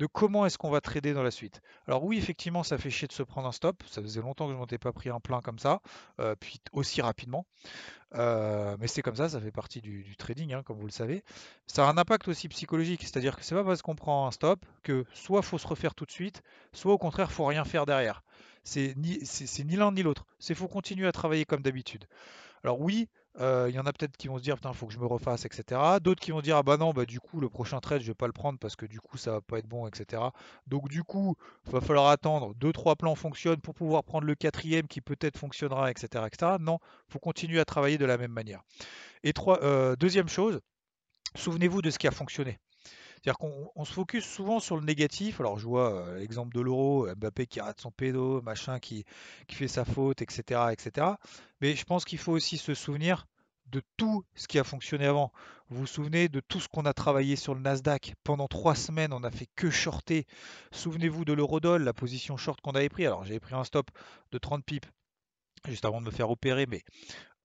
de 0.00 0.06
comment 0.06 0.46
est-ce 0.46 0.56
qu'on 0.56 0.70
va 0.70 0.80
trader 0.80 1.12
dans 1.12 1.22
la 1.22 1.30
suite. 1.30 1.60
Alors 1.86 2.04
oui, 2.04 2.16
effectivement, 2.16 2.62
ça 2.62 2.78
fait 2.78 2.88
chier 2.88 3.06
de 3.06 3.12
se 3.12 3.22
prendre 3.22 3.46
un 3.46 3.52
stop. 3.52 3.82
Ça 3.86 4.00
faisait 4.00 4.22
longtemps 4.22 4.46
que 4.46 4.54
je 4.54 4.58
m'étais 4.58 4.78
pas 4.78 4.94
pris 4.94 5.10
un 5.10 5.20
plein 5.20 5.42
comme 5.42 5.58
ça, 5.58 5.82
euh, 6.20 6.34
puis 6.40 6.58
aussi 6.72 7.02
rapidement. 7.02 7.44
Euh, 8.14 8.78
mais 8.80 8.86
c'est 8.86 9.02
comme 9.02 9.16
ça, 9.16 9.28
ça 9.28 9.38
fait 9.42 9.50
partie 9.50 9.82
du, 9.82 10.16
trading, 10.16 10.54
hein, 10.54 10.62
comme 10.62 10.78
vous 10.78 10.86
le 10.86 10.92
savez. 10.92 11.22
Ça 11.66 11.86
a 11.86 11.92
un 11.92 11.98
impact 11.98 12.28
aussi 12.28 12.48
psychologique, 12.48 13.02
c'est-à-dire 13.02 13.36
que 13.36 13.44
c'est 13.44 13.54
pas 13.54 13.62
parce 13.62 13.82
qu'on 13.82 13.94
prend 13.94 14.26
un 14.26 14.30
stop 14.30 14.64
que 14.82 15.04
soit 15.12 15.42
faut 15.42 15.58
se 15.58 15.66
refaire 15.66 15.94
tout 15.94 16.06
de 16.06 16.10
suite, 16.10 16.42
soit 16.72 16.94
au 16.94 16.98
contraire 16.98 17.30
faut 17.30 17.44
rien 17.44 17.66
faire 17.66 17.84
derrière. 17.84 18.22
C'est 18.64 18.94
ni, 18.96 19.18
ni 19.66 19.76
l'un 19.76 19.92
ni 19.92 20.02
l'autre. 20.02 20.24
C'est 20.38 20.54
faut 20.54 20.68
continuer 20.68 21.08
à 21.08 21.12
travailler 21.12 21.44
comme 21.44 21.60
d'habitude. 21.60 22.06
Alors 22.64 22.80
oui, 22.80 23.10
euh, 23.38 23.66
il 23.68 23.74
y 23.74 23.78
en 23.78 23.86
a 23.86 23.92
peut-être 23.92 24.16
qui 24.16 24.28
vont 24.28 24.38
se 24.38 24.42
dire, 24.42 24.56
putain, 24.56 24.72
faut 24.72 24.86
que 24.86 24.92
je 24.92 24.98
me 24.98 25.06
refasse, 25.06 25.44
etc. 25.44 25.80
D'autres 26.02 26.20
qui 26.20 26.32
vont 26.32 26.40
dire, 26.40 26.56
ah 26.56 26.62
bah 26.62 26.76
non, 26.76 26.92
bah 26.92 27.06
du 27.06 27.20
coup, 27.20 27.40
le 27.40 27.48
prochain 27.48 27.78
trade, 27.78 28.02
je 28.02 28.08
vais 28.08 28.14
pas 28.14 28.26
le 28.26 28.32
prendre 28.32 28.58
parce 28.58 28.74
que 28.74 28.86
du 28.86 29.00
coup, 29.00 29.16
ça 29.18 29.32
va 29.32 29.40
pas 29.40 29.58
être 29.58 29.68
bon, 29.68 29.86
etc. 29.86 30.22
Donc 30.66 30.88
du 30.88 31.04
coup, 31.04 31.36
il 31.66 31.72
va 31.72 31.80
falloir 31.80 32.08
attendre, 32.08 32.54
deux, 32.56 32.72
trois 32.72 32.96
plans 32.96 33.14
fonctionnent 33.14 33.60
pour 33.60 33.74
pouvoir 33.74 34.02
prendre 34.04 34.26
le 34.26 34.34
quatrième 34.34 34.88
qui 34.88 35.00
peut-être 35.00 35.38
fonctionnera, 35.38 35.90
etc., 35.90 36.24
etc. 36.26 36.56
Non, 36.60 36.78
faut 37.08 37.20
continuer 37.20 37.60
à 37.60 37.64
travailler 37.64 37.98
de 37.98 38.06
la 38.06 38.18
même 38.18 38.32
manière. 38.32 38.62
Et 39.22 39.32
trois, 39.32 39.62
euh, 39.62 39.94
deuxième 39.96 40.28
chose, 40.28 40.60
souvenez-vous 41.36 41.82
de 41.82 41.90
ce 41.90 41.98
qui 41.98 42.08
a 42.08 42.10
fonctionné. 42.10 42.58
C'est-à-dire 43.22 43.38
qu'on 43.38 43.84
se 43.84 43.92
focus 43.92 44.24
souvent 44.24 44.60
sur 44.60 44.76
le 44.76 44.84
négatif. 44.84 45.40
Alors 45.40 45.58
je 45.58 45.66
vois 45.66 45.92
euh, 45.92 46.18
l'exemple 46.18 46.54
de 46.54 46.60
l'euro, 46.60 47.06
Mbappé 47.16 47.46
qui 47.46 47.60
rate 47.60 47.80
son 47.80 47.90
pédo, 47.90 48.40
machin 48.42 48.78
qui, 48.78 49.04
qui 49.46 49.56
fait 49.56 49.68
sa 49.68 49.84
faute, 49.84 50.22
etc., 50.22 50.72
etc. 50.72 51.06
Mais 51.60 51.76
je 51.76 51.84
pense 51.84 52.04
qu'il 52.04 52.18
faut 52.18 52.32
aussi 52.32 52.56
se 52.56 52.74
souvenir 52.74 53.26
de 53.66 53.82
tout 53.96 54.24
ce 54.34 54.48
qui 54.48 54.58
a 54.58 54.64
fonctionné 54.64 55.06
avant. 55.06 55.32
Vous 55.68 55.80
vous 55.80 55.86
souvenez 55.86 56.28
de 56.28 56.40
tout 56.40 56.60
ce 56.60 56.68
qu'on 56.68 56.86
a 56.86 56.94
travaillé 56.94 57.36
sur 57.36 57.54
le 57.54 57.60
Nasdaq? 57.60 58.14
Pendant 58.24 58.48
trois 58.48 58.74
semaines, 58.74 59.12
on 59.12 59.20
n'a 59.20 59.30
fait 59.30 59.48
que 59.54 59.70
shorter. 59.70 60.26
Souvenez-vous 60.72 61.24
de 61.24 61.32
l'eurodoll, 61.32 61.82
la 61.82 61.92
position 61.92 62.36
short 62.36 62.60
qu'on 62.60 62.72
avait 62.72 62.88
pris. 62.88 63.06
Alors 63.06 63.24
j'avais 63.24 63.38
pris 63.38 63.54
un 63.54 63.64
stop 63.64 63.90
de 64.32 64.38
30 64.38 64.64
pips 64.64 64.88
juste 65.68 65.84
avant 65.84 66.00
de 66.00 66.06
me 66.06 66.10
faire 66.10 66.30
opérer, 66.30 66.66
mais 66.66 66.82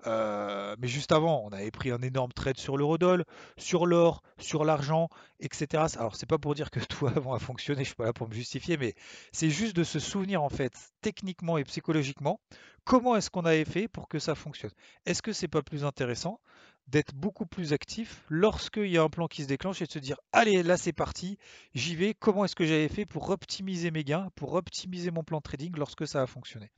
Euh, 0.07 0.75
mais 0.79 0.87
juste 0.87 1.11
avant, 1.11 1.41
on 1.45 1.49
avait 1.49 1.71
pris 1.71 1.91
un 1.91 2.01
énorme 2.01 2.31
trade 2.31 2.57
sur 2.57 2.77
l'eurodoll, 2.77 3.25
sur 3.57 3.85
l'or, 3.85 4.21
sur 4.39 4.65
l'argent, 4.65 5.09
etc. 5.39 5.85
Alors, 5.97 6.15
c'est 6.15 6.25
pas 6.25 6.37
pour 6.37 6.55
dire 6.55 6.71
que 6.71 6.79
tout 6.85 7.07
avant 7.07 7.33
a 7.33 7.39
fonctionné, 7.39 7.83
je 7.83 7.87
suis 7.87 7.95
pas 7.95 8.05
là 8.05 8.13
pour 8.13 8.27
me 8.27 8.33
justifier, 8.33 8.77
mais 8.77 8.93
c'est 9.31 9.49
juste 9.49 9.75
de 9.75 9.83
se 9.83 9.99
souvenir 9.99 10.43
en 10.43 10.49
fait, 10.49 10.73
techniquement 11.01 11.57
et 11.57 11.63
psychologiquement, 11.63 12.39
comment 12.83 13.15
est-ce 13.15 13.29
qu'on 13.29 13.45
avait 13.45 13.65
fait 13.65 13.87
pour 13.87 14.07
que 14.07 14.19
ça 14.19 14.35
fonctionne. 14.35 14.71
Est-ce 15.05 15.21
que 15.21 15.33
c'est 15.33 15.47
pas 15.47 15.61
plus 15.61 15.83
intéressant 15.83 16.39
d'être 16.87 17.15
beaucoup 17.15 17.45
plus 17.45 17.73
actif 17.73 18.23
lorsqu'il 18.29 18.87
y 18.87 18.97
a 18.97 19.01
un 19.01 19.09
plan 19.09 19.27
qui 19.27 19.41
se 19.41 19.47
déclenche 19.47 19.81
et 19.81 19.85
de 19.85 19.91
se 19.91 19.99
dire 19.99 20.17
allez 20.31 20.61
là 20.61 20.77
c'est 20.77 20.93
parti, 20.93 21.37
j'y 21.73 21.95
vais, 21.95 22.13
comment 22.13 22.45
est-ce 22.45 22.55
que 22.55 22.65
j'avais 22.65 22.89
fait 22.89 23.05
pour 23.05 23.29
optimiser 23.29 23.89
mes 23.89 24.03
gains, 24.03 24.29
pour 24.35 24.53
optimiser 24.53 25.09
mon 25.09 25.23
plan 25.23 25.41
trading 25.41 25.73
lorsque 25.75 26.07
ça 26.07 26.21
a 26.21 26.27
fonctionné? 26.27 26.69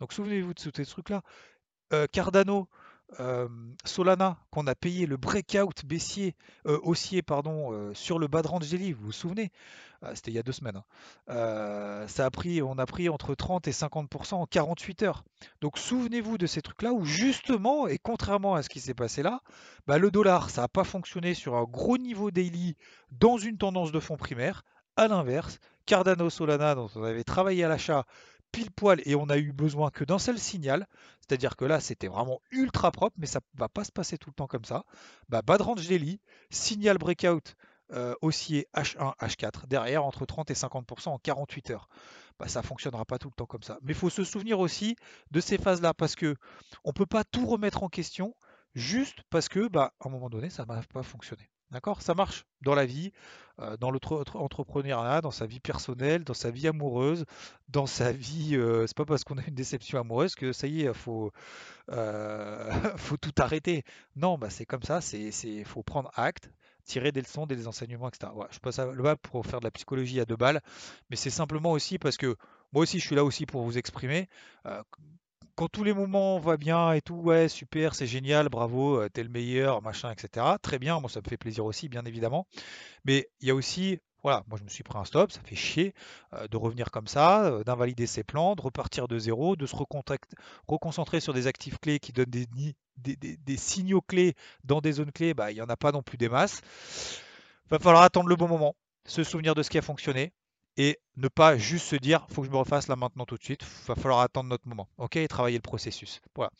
Donc 0.00 0.12
souvenez-vous 0.12 0.54
de 0.54 0.60
tous 0.60 0.72
ces 0.74 0.86
trucs 0.86 1.10
là. 1.10 1.22
Euh, 1.92 2.06
Cardano, 2.10 2.68
euh, 3.20 3.48
Solana, 3.84 4.38
qu'on 4.50 4.66
a 4.66 4.74
payé 4.74 5.06
le 5.06 5.16
breakout 5.16 5.84
baissier, 5.84 6.34
euh, 6.66 6.80
haussier 6.82 7.22
pardon, 7.22 7.92
sur 7.94 8.18
le 8.18 8.26
bas 8.26 8.42
de 8.42 8.48
range 8.48 8.68
daily, 8.70 8.92
vous 8.92 9.06
vous 9.06 9.12
souvenez? 9.12 9.52
C'était 10.14 10.30
il 10.30 10.34
y 10.34 10.38
a 10.38 10.42
deux 10.42 10.52
semaines. 10.52 10.82
Hein. 11.28 12.06
ça 12.08 12.26
a 12.26 12.30
pris, 12.30 12.60
on 12.60 12.76
a 12.78 12.84
pris 12.84 13.08
entre 13.08 13.34
30 13.34 13.66
et 13.68 13.72
50% 13.72 14.34
en 14.34 14.46
48 14.46 15.02
heures. 15.02 15.24
Donc 15.62 15.78
souvenez-vous 15.78 16.36
de 16.36 16.46
ces 16.46 16.60
trucs-là 16.60 16.92
où 16.92 17.06
justement, 17.06 17.86
et 17.86 17.96
contrairement 17.96 18.54
à 18.54 18.62
ce 18.62 18.68
qui 18.68 18.80
s'est 18.80 18.92
passé 18.92 19.22
là, 19.22 19.40
bah, 19.86 19.96
le 19.96 20.10
dollar, 20.10 20.50
ça 20.50 20.62
n'a 20.62 20.68
pas 20.68 20.84
fonctionné 20.84 21.32
sur 21.32 21.54
un 21.56 21.64
gros 21.64 21.96
niveau 21.96 22.30
daily 22.30 22.76
dans 23.12 23.38
une 23.38 23.56
tendance 23.56 23.92
de 23.92 24.00
fonds 24.00 24.18
primaire. 24.18 24.62
À 24.96 25.08
l'inverse, 25.08 25.58
Cardano, 25.86 26.30
Solana, 26.30 26.74
dont 26.74 26.90
on 26.94 27.02
avait 27.02 27.24
travaillé 27.24 27.64
à 27.64 27.68
l'achat, 27.68 28.04
pile 28.54 28.70
poil 28.70 29.02
et 29.04 29.16
on 29.16 29.28
a 29.28 29.36
eu 29.36 29.52
besoin 29.52 29.90
que 29.90 30.04
d'un 30.04 30.20
seul 30.20 30.38
signal. 30.38 30.86
C'est-à-dire 31.20 31.56
que 31.56 31.64
là, 31.64 31.80
c'était 31.80 32.06
vraiment 32.06 32.40
ultra 32.52 32.92
propre, 32.92 33.16
mais 33.18 33.26
ça 33.26 33.40
va 33.54 33.68
pas 33.68 33.82
se 33.82 33.90
passer 33.90 34.16
tout 34.16 34.30
le 34.30 34.34
temps 34.34 34.46
comme 34.46 34.64
ça. 34.64 34.84
Bah, 35.28 35.42
bad 35.42 35.60
range 35.60 35.88
daily, 35.88 36.20
signal 36.50 36.98
breakout 36.98 37.56
euh, 37.92 38.14
haussier 38.22 38.68
H1, 38.74 39.16
H4, 39.18 39.66
derrière 39.66 40.04
entre 40.04 40.24
30 40.24 40.50
et 40.52 40.54
50% 40.54 41.08
en 41.08 41.18
48 41.18 41.70
heures. 41.70 41.88
Bah, 42.38 42.46
ça 42.46 42.62
fonctionnera 42.62 43.04
pas 43.04 43.18
tout 43.18 43.28
le 43.28 43.34
temps 43.34 43.46
comme 43.46 43.62
ça. 43.62 43.78
Mais 43.82 43.92
il 43.92 43.98
faut 43.98 44.10
se 44.10 44.22
souvenir 44.22 44.60
aussi 44.60 44.94
de 45.32 45.40
ces 45.40 45.58
phases-là 45.58 45.92
parce 45.92 46.14
que 46.14 46.36
on 46.84 46.92
peut 46.92 47.06
pas 47.06 47.24
tout 47.24 47.46
remettre 47.46 47.82
en 47.82 47.88
question 47.88 48.36
juste 48.74 49.18
parce 49.30 49.48
que, 49.48 49.66
bah, 49.66 49.94
à 49.98 50.08
un 50.08 50.10
moment 50.10 50.30
donné, 50.30 50.48
ça 50.48 50.64
n'a 50.64 50.80
pas 50.92 51.02
fonctionné. 51.02 51.50
D'accord? 51.74 52.02
Ça 52.02 52.14
marche 52.14 52.46
dans 52.62 52.76
la 52.76 52.86
vie, 52.86 53.10
euh, 53.58 53.76
dans 53.76 53.90
l'entrepreneuriat, 53.90 55.20
dans 55.20 55.32
sa 55.32 55.44
vie 55.44 55.58
personnelle, 55.58 56.22
dans 56.22 56.32
sa 56.32 56.52
vie 56.52 56.68
amoureuse, 56.68 57.24
dans 57.68 57.86
sa 57.86 58.12
vie. 58.12 58.54
Euh, 58.54 58.86
c'est 58.86 58.96
pas 58.96 59.04
parce 59.04 59.24
qu'on 59.24 59.38
a 59.38 59.44
une 59.48 59.56
déception 59.56 59.98
amoureuse 59.98 60.36
que 60.36 60.52
ça 60.52 60.68
y 60.68 60.82
est, 60.82 60.94
faut, 60.94 61.32
euh, 61.90 62.70
faut 62.96 63.16
tout 63.16 63.32
arrêter. 63.38 63.82
Non, 64.14 64.38
bah 64.38 64.50
c'est 64.50 64.64
comme 64.66 64.84
ça, 64.84 65.00
c'est, 65.00 65.32
faut 65.64 65.82
prendre 65.82 66.12
acte, 66.14 66.48
tirer 66.84 67.10
des 67.10 67.22
leçons, 67.22 67.44
des 67.44 67.66
enseignements, 67.66 68.08
etc. 68.08 68.30
je 68.52 68.60
passe 68.60 68.78
le 68.78 69.02
bas 69.02 69.16
pour 69.16 69.44
faire 69.44 69.58
de 69.58 69.64
la 69.64 69.72
psychologie 69.72 70.20
à 70.20 70.26
deux 70.26 70.36
balles, 70.36 70.62
mais 71.10 71.16
c'est 71.16 71.28
simplement 71.28 71.72
aussi 71.72 71.98
parce 71.98 72.16
que 72.16 72.36
moi 72.72 72.82
aussi, 72.84 73.00
je 73.00 73.06
suis 73.06 73.16
là 73.16 73.24
aussi 73.24 73.46
pour 73.46 73.64
vous 73.64 73.78
exprimer 73.78 74.28
quand 75.54 75.68
tous 75.68 75.84
les 75.84 75.94
moments 75.94 76.38
vont 76.38 76.54
bien 76.56 76.92
et 76.92 77.00
tout, 77.00 77.14
ouais, 77.14 77.48
super, 77.48 77.94
c'est 77.94 78.06
génial, 78.06 78.48
bravo, 78.48 79.00
euh, 79.00 79.08
t'es 79.08 79.22
le 79.22 79.28
meilleur, 79.28 79.82
machin, 79.82 80.10
etc. 80.10 80.46
Très 80.62 80.78
bien, 80.78 81.00
moi 81.00 81.08
ça 81.08 81.20
me 81.20 81.28
fait 81.28 81.36
plaisir 81.36 81.64
aussi, 81.64 81.88
bien 81.88 82.04
évidemment. 82.04 82.46
Mais 83.04 83.28
il 83.40 83.48
y 83.48 83.50
a 83.50 83.54
aussi, 83.54 84.00
voilà, 84.22 84.44
moi 84.48 84.58
je 84.58 84.64
me 84.64 84.68
suis 84.68 84.82
pris 84.82 84.98
un 84.98 85.04
stop, 85.04 85.30
ça 85.30 85.40
fait 85.42 85.54
chier 85.54 85.94
euh, 86.32 86.48
de 86.48 86.56
revenir 86.56 86.90
comme 86.90 87.06
ça, 87.06 87.44
euh, 87.44 87.64
d'invalider 87.64 88.06
ses 88.06 88.24
plans, 88.24 88.54
de 88.56 88.62
repartir 88.62 89.06
de 89.08 89.18
zéro, 89.18 89.54
de 89.56 89.66
se 89.66 89.76
reconcentrer 89.76 91.20
sur 91.20 91.34
des 91.34 91.46
actifs 91.46 91.78
clés 91.78 92.00
qui 92.00 92.12
donnent 92.12 92.30
des, 92.30 92.46
des, 92.96 93.56
signaux 93.56 94.00
clés 94.00 94.34
dans 94.64 94.80
des 94.80 94.92
zones 94.92 95.12
clés, 95.12 95.34
bah, 95.34 95.52
il 95.52 95.54
n'y 95.54 95.62
en 95.62 95.68
a 95.68 95.76
pas 95.76 95.92
non 95.92 96.02
plus 96.02 96.18
des 96.18 96.28
masses. 96.28 96.62
Va 97.70 97.78
falloir 97.78 98.02
attendre 98.02 98.28
le 98.28 98.36
bon 98.36 98.48
moment, 98.48 98.74
se 99.06 99.22
souvenir 99.22 99.54
de 99.54 99.62
ce 99.62 99.70
qui 99.70 99.78
a 99.78 99.82
fonctionné, 99.82 100.32
et 100.76 100.98
ne 101.16 101.28
pas 101.28 101.56
juste 101.56 101.86
se 101.86 101.96
dire 101.96 102.26
faut 102.30 102.42
que 102.42 102.48
je 102.48 102.52
me 102.52 102.58
refasse 102.58 102.88
là 102.88 102.96
maintenant 102.96 103.24
tout 103.24 103.36
de 103.36 103.44
suite, 103.44 103.62
il 103.62 103.86
va 103.86 103.94
falloir 103.94 104.20
attendre 104.20 104.48
notre 104.48 104.68
moment, 104.68 104.88
ok, 104.98 105.16
et 105.16 105.28
travailler 105.28 105.58
le 105.58 105.62
processus. 105.62 106.20
Voilà. 106.34 106.50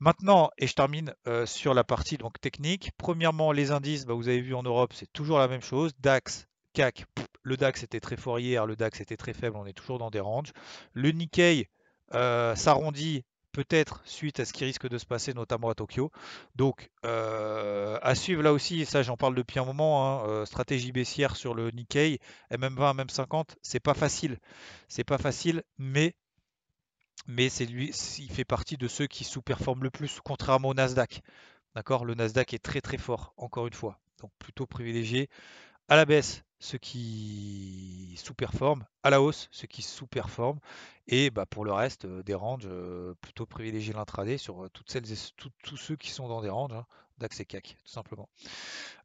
Maintenant, 0.00 0.50
et 0.58 0.66
je 0.66 0.74
termine 0.74 1.14
euh, 1.28 1.46
sur 1.46 1.72
la 1.72 1.84
partie 1.84 2.18
donc 2.18 2.40
technique. 2.40 2.90
Premièrement, 2.98 3.52
les 3.52 3.70
indices, 3.70 4.04
bah, 4.04 4.14
vous 4.14 4.28
avez 4.28 4.40
vu 4.40 4.54
en 4.54 4.62
Europe, 4.62 4.92
c'est 4.92 5.10
toujours 5.12 5.38
la 5.38 5.48
même 5.48 5.62
chose. 5.62 5.92
DAX, 6.00 6.46
CAC, 6.72 7.06
le 7.42 7.56
DAX 7.56 7.84
était 7.84 8.00
très 8.00 8.16
fort 8.16 8.38
hier, 8.38 8.66
le 8.66 8.76
DAX 8.76 9.00
était 9.00 9.16
très 9.16 9.32
faible, 9.32 9.56
on 9.56 9.66
est 9.66 9.72
toujours 9.72 9.98
dans 9.98 10.10
des 10.10 10.20
ranges. 10.20 10.52
Le 10.92 11.10
Nikkei 11.10 11.68
euh, 12.12 12.54
s'arrondit 12.56 13.24
peut-être 13.54 14.02
suite 14.04 14.40
à 14.40 14.44
ce 14.44 14.52
qui 14.52 14.64
risque 14.64 14.88
de 14.88 14.98
se 14.98 15.06
passer, 15.06 15.32
notamment 15.32 15.70
à 15.70 15.74
Tokyo. 15.74 16.10
Donc, 16.56 16.90
euh, 17.06 17.98
à 18.02 18.14
suivre 18.16 18.42
là 18.42 18.52
aussi, 18.52 18.84
ça 18.84 19.02
j'en 19.02 19.16
parle 19.16 19.36
depuis 19.36 19.60
un 19.60 19.64
moment, 19.64 20.04
hein, 20.04 20.28
euh, 20.28 20.44
stratégie 20.44 20.92
baissière 20.92 21.36
sur 21.36 21.54
le 21.54 21.70
Nikkei, 21.70 22.18
MM20, 22.50 23.06
MM50, 23.06 23.54
c'est 23.62 23.80
pas 23.80 23.94
facile. 23.94 24.38
C'est 24.88 25.04
pas 25.04 25.18
facile, 25.18 25.62
mais, 25.78 26.16
c'est 27.48 27.66
lui, 27.66 27.90
il 28.18 28.30
fait 28.30 28.44
partie 28.44 28.76
de 28.76 28.88
ceux 28.88 29.06
qui 29.06 29.22
sous-performent 29.24 29.84
le 29.84 29.90
plus, 29.90 30.20
contrairement 30.22 30.70
au 30.70 30.74
Nasdaq. 30.74 31.22
D'accord? 31.76 32.04
Le 32.04 32.14
Nasdaq 32.14 32.54
est 32.54 32.62
très 32.62 32.80
très 32.80 32.98
fort, 32.98 33.34
encore 33.36 33.68
une 33.68 33.72
fois. 33.72 34.00
Donc 34.20 34.32
plutôt 34.38 34.66
privilégié 34.66 35.28
à 35.88 35.96
la 35.96 36.04
baisse 36.04 36.42
ceux 36.64 36.78
qui 36.78 38.14
sous-performent, 38.16 38.86
à 39.02 39.10
la 39.10 39.20
hausse 39.20 39.48
ceux 39.52 39.66
qui 39.66 39.82
sous-performent, 39.82 40.60
et 41.06 41.30
bah, 41.30 41.44
pour 41.44 41.64
le 41.64 41.72
reste, 41.72 42.06
euh, 42.06 42.22
des 42.22 42.34
ranges, 42.34 42.66
euh, 42.66 43.14
plutôt 43.20 43.44
privilégier 43.44 43.92
l'intraday 43.92 44.38
sur 44.38 44.64
euh, 44.64 44.70
toutes 44.70 44.90
celles 44.90 45.12
et 45.12 45.16
tous 45.36 45.76
ceux 45.76 45.96
qui 45.96 46.10
sont 46.10 46.26
dans 46.26 46.40
des 46.40 46.48
ranges. 46.48 46.72
Hein 46.72 46.86
d'accès 47.18 47.44
CAC, 47.44 47.76
tout 47.84 47.90
simplement, 47.90 48.28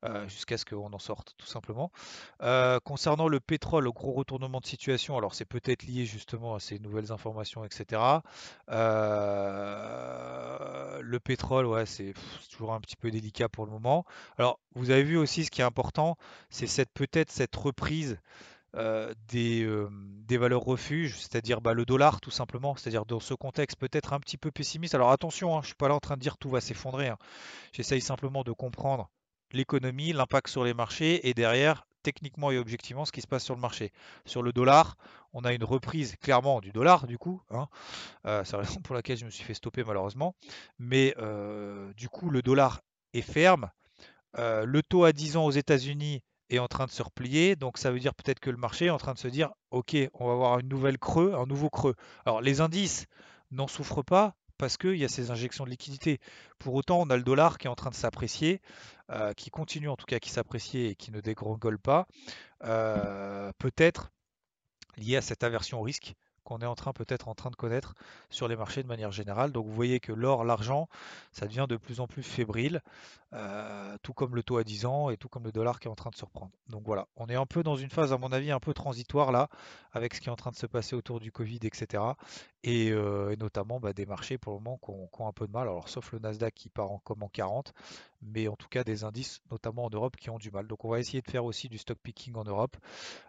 euh, 0.03 0.27
jusqu'à 0.27 0.57
ce 0.57 0.65
qu'on 0.65 0.91
en 0.91 0.99
sorte, 0.99 1.35
tout 1.37 1.45
simplement. 1.45 1.91
Euh, 2.41 2.79
concernant 2.79 3.27
le 3.27 3.39
pétrole, 3.39 3.83
le 3.83 3.91
gros 3.91 4.11
retournement 4.13 4.59
de 4.59 4.65
situation, 4.65 5.17
alors 5.17 5.35
c'est 5.35 5.45
peut-être 5.45 5.83
lié 5.83 6.05
justement 6.05 6.55
à 6.55 6.59
ces 6.59 6.79
nouvelles 6.79 7.11
informations, 7.11 7.63
etc. 7.63 8.01
Euh, 8.69 9.99
le 11.01 11.19
pétrole, 11.19 11.65
ouais, 11.65 11.85
c'est 11.85 12.13
toujours 12.51 12.73
un 12.73 12.81
petit 12.81 12.95
peu 12.95 13.11
délicat 13.11 13.49
pour 13.49 13.65
le 13.65 13.71
moment. 13.71 14.05
Alors, 14.37 14.59
vous 14.75 14.89
avez 14.91 15.03
vu 15.03 15.17
aussi 15.17 15.45
ce 15.45 15.51
qui 15.51 15.61
est 15.61 15.65
important, 15.65 16.17
c'est 16.49 16.67
cette 16.67 16.91
peut-être 16.93 17.31
cette 17.31 17.55
reprise 17.55 18.19
euh, 18.75 19.13
des, 19.27 19.63
euh, 19.63 19.89
des, 19.91 20.37
valeurs 20.37 20.61
refuges, 20.61 21.17
c'est-à-dire 21.17 21.59
bah, 21.59 21.73
le 21.73 21.85
dollar 21.85 22.21
tout 22.21 22.29
simplement, 22.29 22.75
c'est-à-dire 22.75 23.03
dans 23.03 23.19
ce 23.19 23.33
contexte 23.33 23.79
peut-être 23.79 24.13
un 24.13 24.19
petit 24.19 24.37
peu 24.37 24.51
pessimiste. 24.51 24.93
Alors 24.93 25.09
attention, 25.09 25.53
hein, 25.55 25.61
je 25.61 25.65
ne 25.65 25.67
suis 25.67 25.75
pas 25.75 25.87
là 25.87 25.95
en 25.95 25.99
train 25.99 26.17
de 26.17 26.21
dire 26.21 26.37
tout 26.37 26.51
va 26.51 26.61
s'effondrer, 26.61 27.07
hein. 27.07 27.17
j'essaye 27.73 27.99
simplement 27.99 28.43
de 28.43 28.51
comprendre 28.51 29.09
l'économie, 29.51 30.13
l'impact 30.13 30.49
sur 30.49 30.63
les 30.63 30.75
marchés 30.75 31.27
et 31.27 31.33
derrière 31.33 31.87
techniquement 32.03 32.51
et 32.51 32.59
objectivement 32.59 33.05
ce 33.05 33.11
qui 33.11 33.21
se 33.21 33.27
passe 33.27 33.43
sur 33.43 33.55
le 33.55 33.61
marché. 33.61 33.91
Sur 34.25 34.43
le 34.43 34.53
dollar, 34.53 34.97
on 35.33 35.45
a 35.45 35.53
une 35.53 35.63
reprise 35.63 36.15
clairement 36.17 36.61
du 36.61 36.71
dollar 36.71 37.07
du 37.07 37.17
coup, 37.17 37.41
hein. 37.49 37.67
euh, 38.27 38.43
c'est 38.43 38.55
la 38.55 38.61
raison 38.61 38.81
pour 38.81 38.93
laquelle 38.93 39.17
je 39.17 39.25
me 39.25 39.31
suis 39.31 39.43
fait 39.43 39.55
stopper 39.55 39.83
malheureusement, 39.83 40.35
mais 40.77 41.15
du 41.97 42.07
coup 42.07 42.29
le 42.29 42.43
dollar 42.43 42.81
est 43.15 43.21
ferme. 43.21 43.71
le 44.37 44.81
taux 44.83 45.05
à 45.05 45.11
10 45.11 45.37
ans 45.37 45.45
aux 45.45 45.51
États-Unis 45.51 46.21
est 46.49 46.59
en 46.59 46.67
train 46.67 46.85
de 46.85 46.91
se 46.91 47.03
replier. 47.03 47.55
Donc 47.55 47.77
ça 47.77 47.91
veut 47.91 47.99
dire 47.99 48.13
peut-être 48.13 48.39
que 48.39 48.49
le 48.49 48.57
marché 48.57 48.85
est 48.85 48.89
en 48.89 48.97
train 48.97 49.13
de 49.13 49.19
se 49.19 49.27
dire, 49.27 49.51
OK, 49.71 49.95
on 50.13 50.27
va 50.27 50.33
avoir 50.33 50.59
une 50.59 50.69
nouvelle 50.69 50.97
creux, 50.97 51.33
un 51.35 51.45
nouveau 51.45 51.69
creux. 51.69 51.95
Alors 52.25 52.41
les 52.41 52.61
indices 52.61 53.05
n'en 53.51 53.67
souffrent 53.67 54.03
pas 54.03 54.35
parce 54.57 54.77
qu'il 54.77 54.97
y 54.97 55.05
a 55.05 55.07
ces 55.07 55.31
injections 55.31 55.63
de 55.63 55.69
liquidité. 55.69 56.19
Pour 56.59 56.75
autant, 56.75 56.99
on 56.99 57.09
a 57.09 57.17
le 57.17 57.23
dollar 57.23 57.57
qui 57.57 57.67
est 57.67 57.69
en 57.69 57.75
train 57.75 57.89
de 57.89 57.95
s'apprécier, 57.95 58.61
euh, 59.09 59.33
qui 59.33 59.49
continue 59.49 59.87
en 59.87 59.95
tout 59.95 60.05
cas 60.05 60.19
qui 60.19 60.29
s'apprécie 60.29 60.79
et 60.79 60.95
qui 60.95 61.11
ne 61.11 61.21
dégringole 61.21 61.79
pas. 61.79 62.07
Euh, 62.65 63.51
peut-être 63.57 64.11
lié 64.97 65.15
à 65.15 65.21
cette 65.21 65.43
aversion 65.43 65.79
au 65.79 65.83
risque 65.83 66.13
qu'on 66.49 66.59
est 66.59 66.65
en 66.65 66.75
train 66.75 66.93
peut-être 66.93 67.27
en 67.27 67.35
train 67.35 67.51
de 67.51 67.55
connaître 67.55 67.93
sur 68.29 68.47
les 68.47 68.55
marchés 68.55 68.81
de 68.81 68.87
manière 68.87 69.11
générale. 69.11 69.51
Donc 69.51 69.67
vous 69.67 69.73
voyez 69.73 69.99
que 69.99 70.11
l'or, 70.11 70.43
l'argent, 70.43 70.89
ça 71.31 71.45
devient 71.45 71.67
de 71.69 71.77
plus 71.77 71.99
en 71.99 72.07
plus 72.07 72.23
fébrile, 72.23 72.81
euh, 73.33 73.95
tout 74.01 74.13
comme 74.13 74.35
le 74.35 74.41
taux 74.41 74.57
à 74.57 74.63
10 74.63 74.85
ans 74.85 75.09
et 75.11 75.17
tout 75.17 75.29
comme 75.29 75.43
le 75.43 75.51
dollar 75.51 75.79
qui 75.79 75.87
est 75.87 75.91
en 75.91 75.95
train 75.95 76.09
de 76.09 76.15
se 76.15 76.25
reprendre. 76.25 76.51
Donc 76.67 76.83
voilà, 76.85 77.07
on 77.15 77.27
est 77.27 77.35
un 77.35 77.45
peu 77.45 77.61
dans 77.61 77.75
une 77.75 77.91
phase, 77.91 78.11
à 78.11 78.17
mon 78.17 78.31
avis, 78.31 78.51
un 78.51 78.59
peu 78.59 78.73
transitoire 78.73 79.31
là, 79.31 79.49
avec 79.91 80.15
ce 80.15 80.21
qui 80.21 80.29
est 80.29 80.31
en 80.31 80.35
train 80.35 80.51
de 80.51 80.55
se 80.55 80.65
passer 80.65 80.95
autour 80.95 81.19
du 81.19 81.31
Covid, 81.31 81.59
etc. 81.63 82.03
Euh, 82.67 83.29
et, 83.31 83.37
notamment 83.37 83.79
bah, 83.79 83.93
des 83.93 84.05
marchés 84.05 84.37
pour 84.37 84.53
le 84.53 84.59
moment 84.59 84.79
qui 84.83 84.91
ont, 84.91 85.27
un 85.27 85.31
peu 85.31 85.47
de 85.47 85.51
mal, 85.51 85.67
alors 85.67 85.87
sauf 85.87 86.11
le 86.11 86.19
Nasdaq 86.19 86.53
qui 86.53 86.69
part 86.69 86.91
en 86.91 86.99
comme 86.99 87.23
en 87.23 87.29
40, 87.29 87.73
mais 88.21 88.47
en 88.47 88.55
tout 88.55 88.67
cas 88.67 88.83
des 88.83 89.03
indices, 89.03 89.41
notamment 89.51 89.85
en 89.85 89.89
Europe, 89.89 90.17
qui 90.17 90.29
ont 90.29 90.37
du 90.37 90.51
mal. 90.51 90.67
Donc 90.67 90.83
on 90.83 90.89
va 90.89 90.99
essayer 90.99 91.21
de 91.21 91.29
faire 91.29 91.45
aussi 91.45 91.69
du 91.69 91.77
stock 91.77 91.97
picking 92.01 92.35
en 92.35 92.43
Europe. 92.43 92.75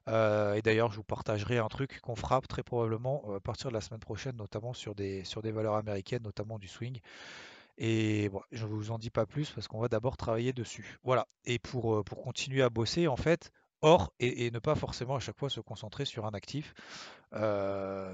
Euh, 0.08 0.54
et 0.54 0.62
d'ailleurs, 0.62 0.90
je 0.90 0.96
vous 0.96 1.04
partagerai 1.04 1.58
un 1.58 1.68
truc 1.68 2.00
qu'on 2.00 2.16
frappe 2.16 2.48
très 2.48 2.62
probablement 2.62 3.09
à 3.36 3.40
partir 3.40 3.70
de 3.70 3.74
la 3.74 3.80
semaine 3.80 4.00
prochaine, 4.00 4.36
notamment 4.36 4.72
sur 4.72 4.94
des, 4.94 5.24
sur 5.24 5.42
des 5.42 5.52
valeurs 5.52 5.74
américaines, 5.74 6.22
notamment 6.22 6.58
du 6.58 6.68
swing. 6.68 7.00
Et 7.78 8.30
je 8.52 8.66
ne 8.66 8.70
vous 8.70 8.90
en 8.90 8.98
dis 8.98 9.10
pas 9.10 9.26
plus 9.26 9.50
parce 9.50 9.68
qu'on 9.68 9.80
va 9.80 9.88
d'abord 9.88 10.16
travailler 10.16 10.52
dessus. 10.52 10.98
Voilà. 11.02 11.26
Et 11.44 11.58
pour, 11.58 12.04
continuer 12.04 12.62
à 12.62 12.70
bosser, 12.70 13.08
en 13.08 13.16
fait, 13.16 13.52
Or, 13.82 14.12
et, 14.20 14.50
ne 14.50 14.58
pas 14.58 14.74
forcément 14.74 15.16
à 15.16 15.20
chaque 15.20 15.38
fois 15.38 15.48
se 15.48 15.60
concentrer 15.60 16.04
sur 16.04 16.26
un 16.26 16.32
actif 16.32 16.74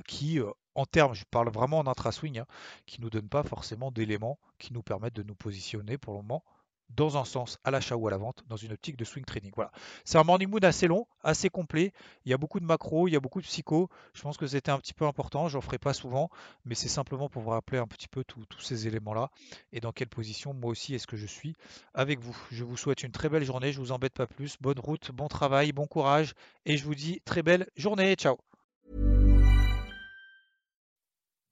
qui, 0.07 0.39
en 0.77 0.87
termes, 0.87 1.15
je 1.15 1.25
parle 1.29 1.49
vraiment 1.51 1.81
en 1.81 1.89
intra-swing, 1.89 2.39
hein, 2.39 2.47
qui 2.87 3.01
nous 3.01 3.11
donne 3.11 3.29
pas 3.29 3.43
forcément 3.43 3.91
d'éléments 3.91 4.39
qui 4.59 4.73
nous 4.73 4.83
permettent 4.83 5.17
de 5.17 5.25
nous 5.25 5.35
positionner 5.35 5.99
pour 5.99 6.13
le 6.13 6.19
moment 6.19 6.45
dans 6.91 7.17
un 7.17 7.25
sens 7.25 7.59
à 7.65 7.71
l'achat 7.71 7.97
ou 7.97 8.07
à 8.09 8.11
la 8.11 8.17
vente 8.17 8.45
dans 8.49 8.57
une 8.57 8.73
optique 8.73 8.97
de 8.97 9.05
swing 9.05 9.25
trading. 9.25 9.53
Voilà. 9.55 9.71
C'est 10.05 10.19
un 10.19 10.25
morning 10.25 10.49
mood 10.49 10.65
assez 10.65 10.87
long, 10.87 11.07
assez 11.23 11.49
complet. 11.49 11.93
Il 12.25 12.31
y 12.31 12.35
a 12.35 12.39
beaucoup 12.39 12.61
de 12.61 12.65
macros, 12.65 13.09
il 13.09 13.13
y 13.13 13.17
a 13.17 13.21
beaucoup 13.21 13.41
de 13.41 13.47
psycho. 13.47 13.89
Je 14.15 14.23
pense 14.23 14.37
que 14.37 14.47
c'était 14.47 14.71
un 14.71 14.79
petit 14.79 14.95
peu 14.95 15.07
important. 15.07 15.49
J'en 15.49 15.61
ferai 15.61 15.79
pas 15.79 15.93
souvent, 15.93 16.31
mais 16.65 16.75
c'est 16.75 16.89
simplement 16.89 17.29
pour 17.29 17.43
vous 17.43 17.51
rappeler 17.51 17.79
un 17.79 17.87
petit 17.87 18.09
peu 18.09 18.25
tous 18.25 18.61
ces 18.61 18.87
éléments-là 18.87 19.31
et 19.73 19.81
dans 19.81 19.93
quelle 19.93 20.09
position 20.09 20.55
moi 20.55 20.71
aussi 20.71 20.95
est-ce 20.95 21.07
que 21.07 21.17
je 21.17 21.27
suis 21.27 21.55
avec 21.95 22.21
vous. 22.21 22.37
Je 22.51 22.65
vous 22.65 22.77
souhaite 22.77 23.03
une 23.03 23.13
très 23.13 23.29
belle 23.29 23.45
journée. 23.45 23.73
Je 23.73 23.81
vous 23.81 23.93
embête 23.93 24.15
pas 24.15 24.27
plus. 24.27 24.57
Bonne 24.61 24.79
route, 24.79 25.11
bon 25.13 25.29
travail, 25.29 25.73
bon 25.73 25.87
courage 25.87 26.35
et 26.65 26.77
je 26.77 26.85
vous 26.85 26.95
dis 26.95 27.21
très 27.25 27.43
belle 27.43 27.67
journée. 27.77 28.15
Ciao. 28.15 28.39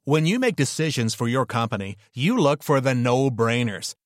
When 0.07 0.27
you 0.27 0.39
make 0.39 0.55
decisions 0.55 1.15
for 1.15 1.27
your 1.27 1.47
company, 1.47 1.97
you 2.13 2.37
look 2.37 2.63
for 2.63 2.79
the 2.79 2.95
no-brainers. 2.95 3.95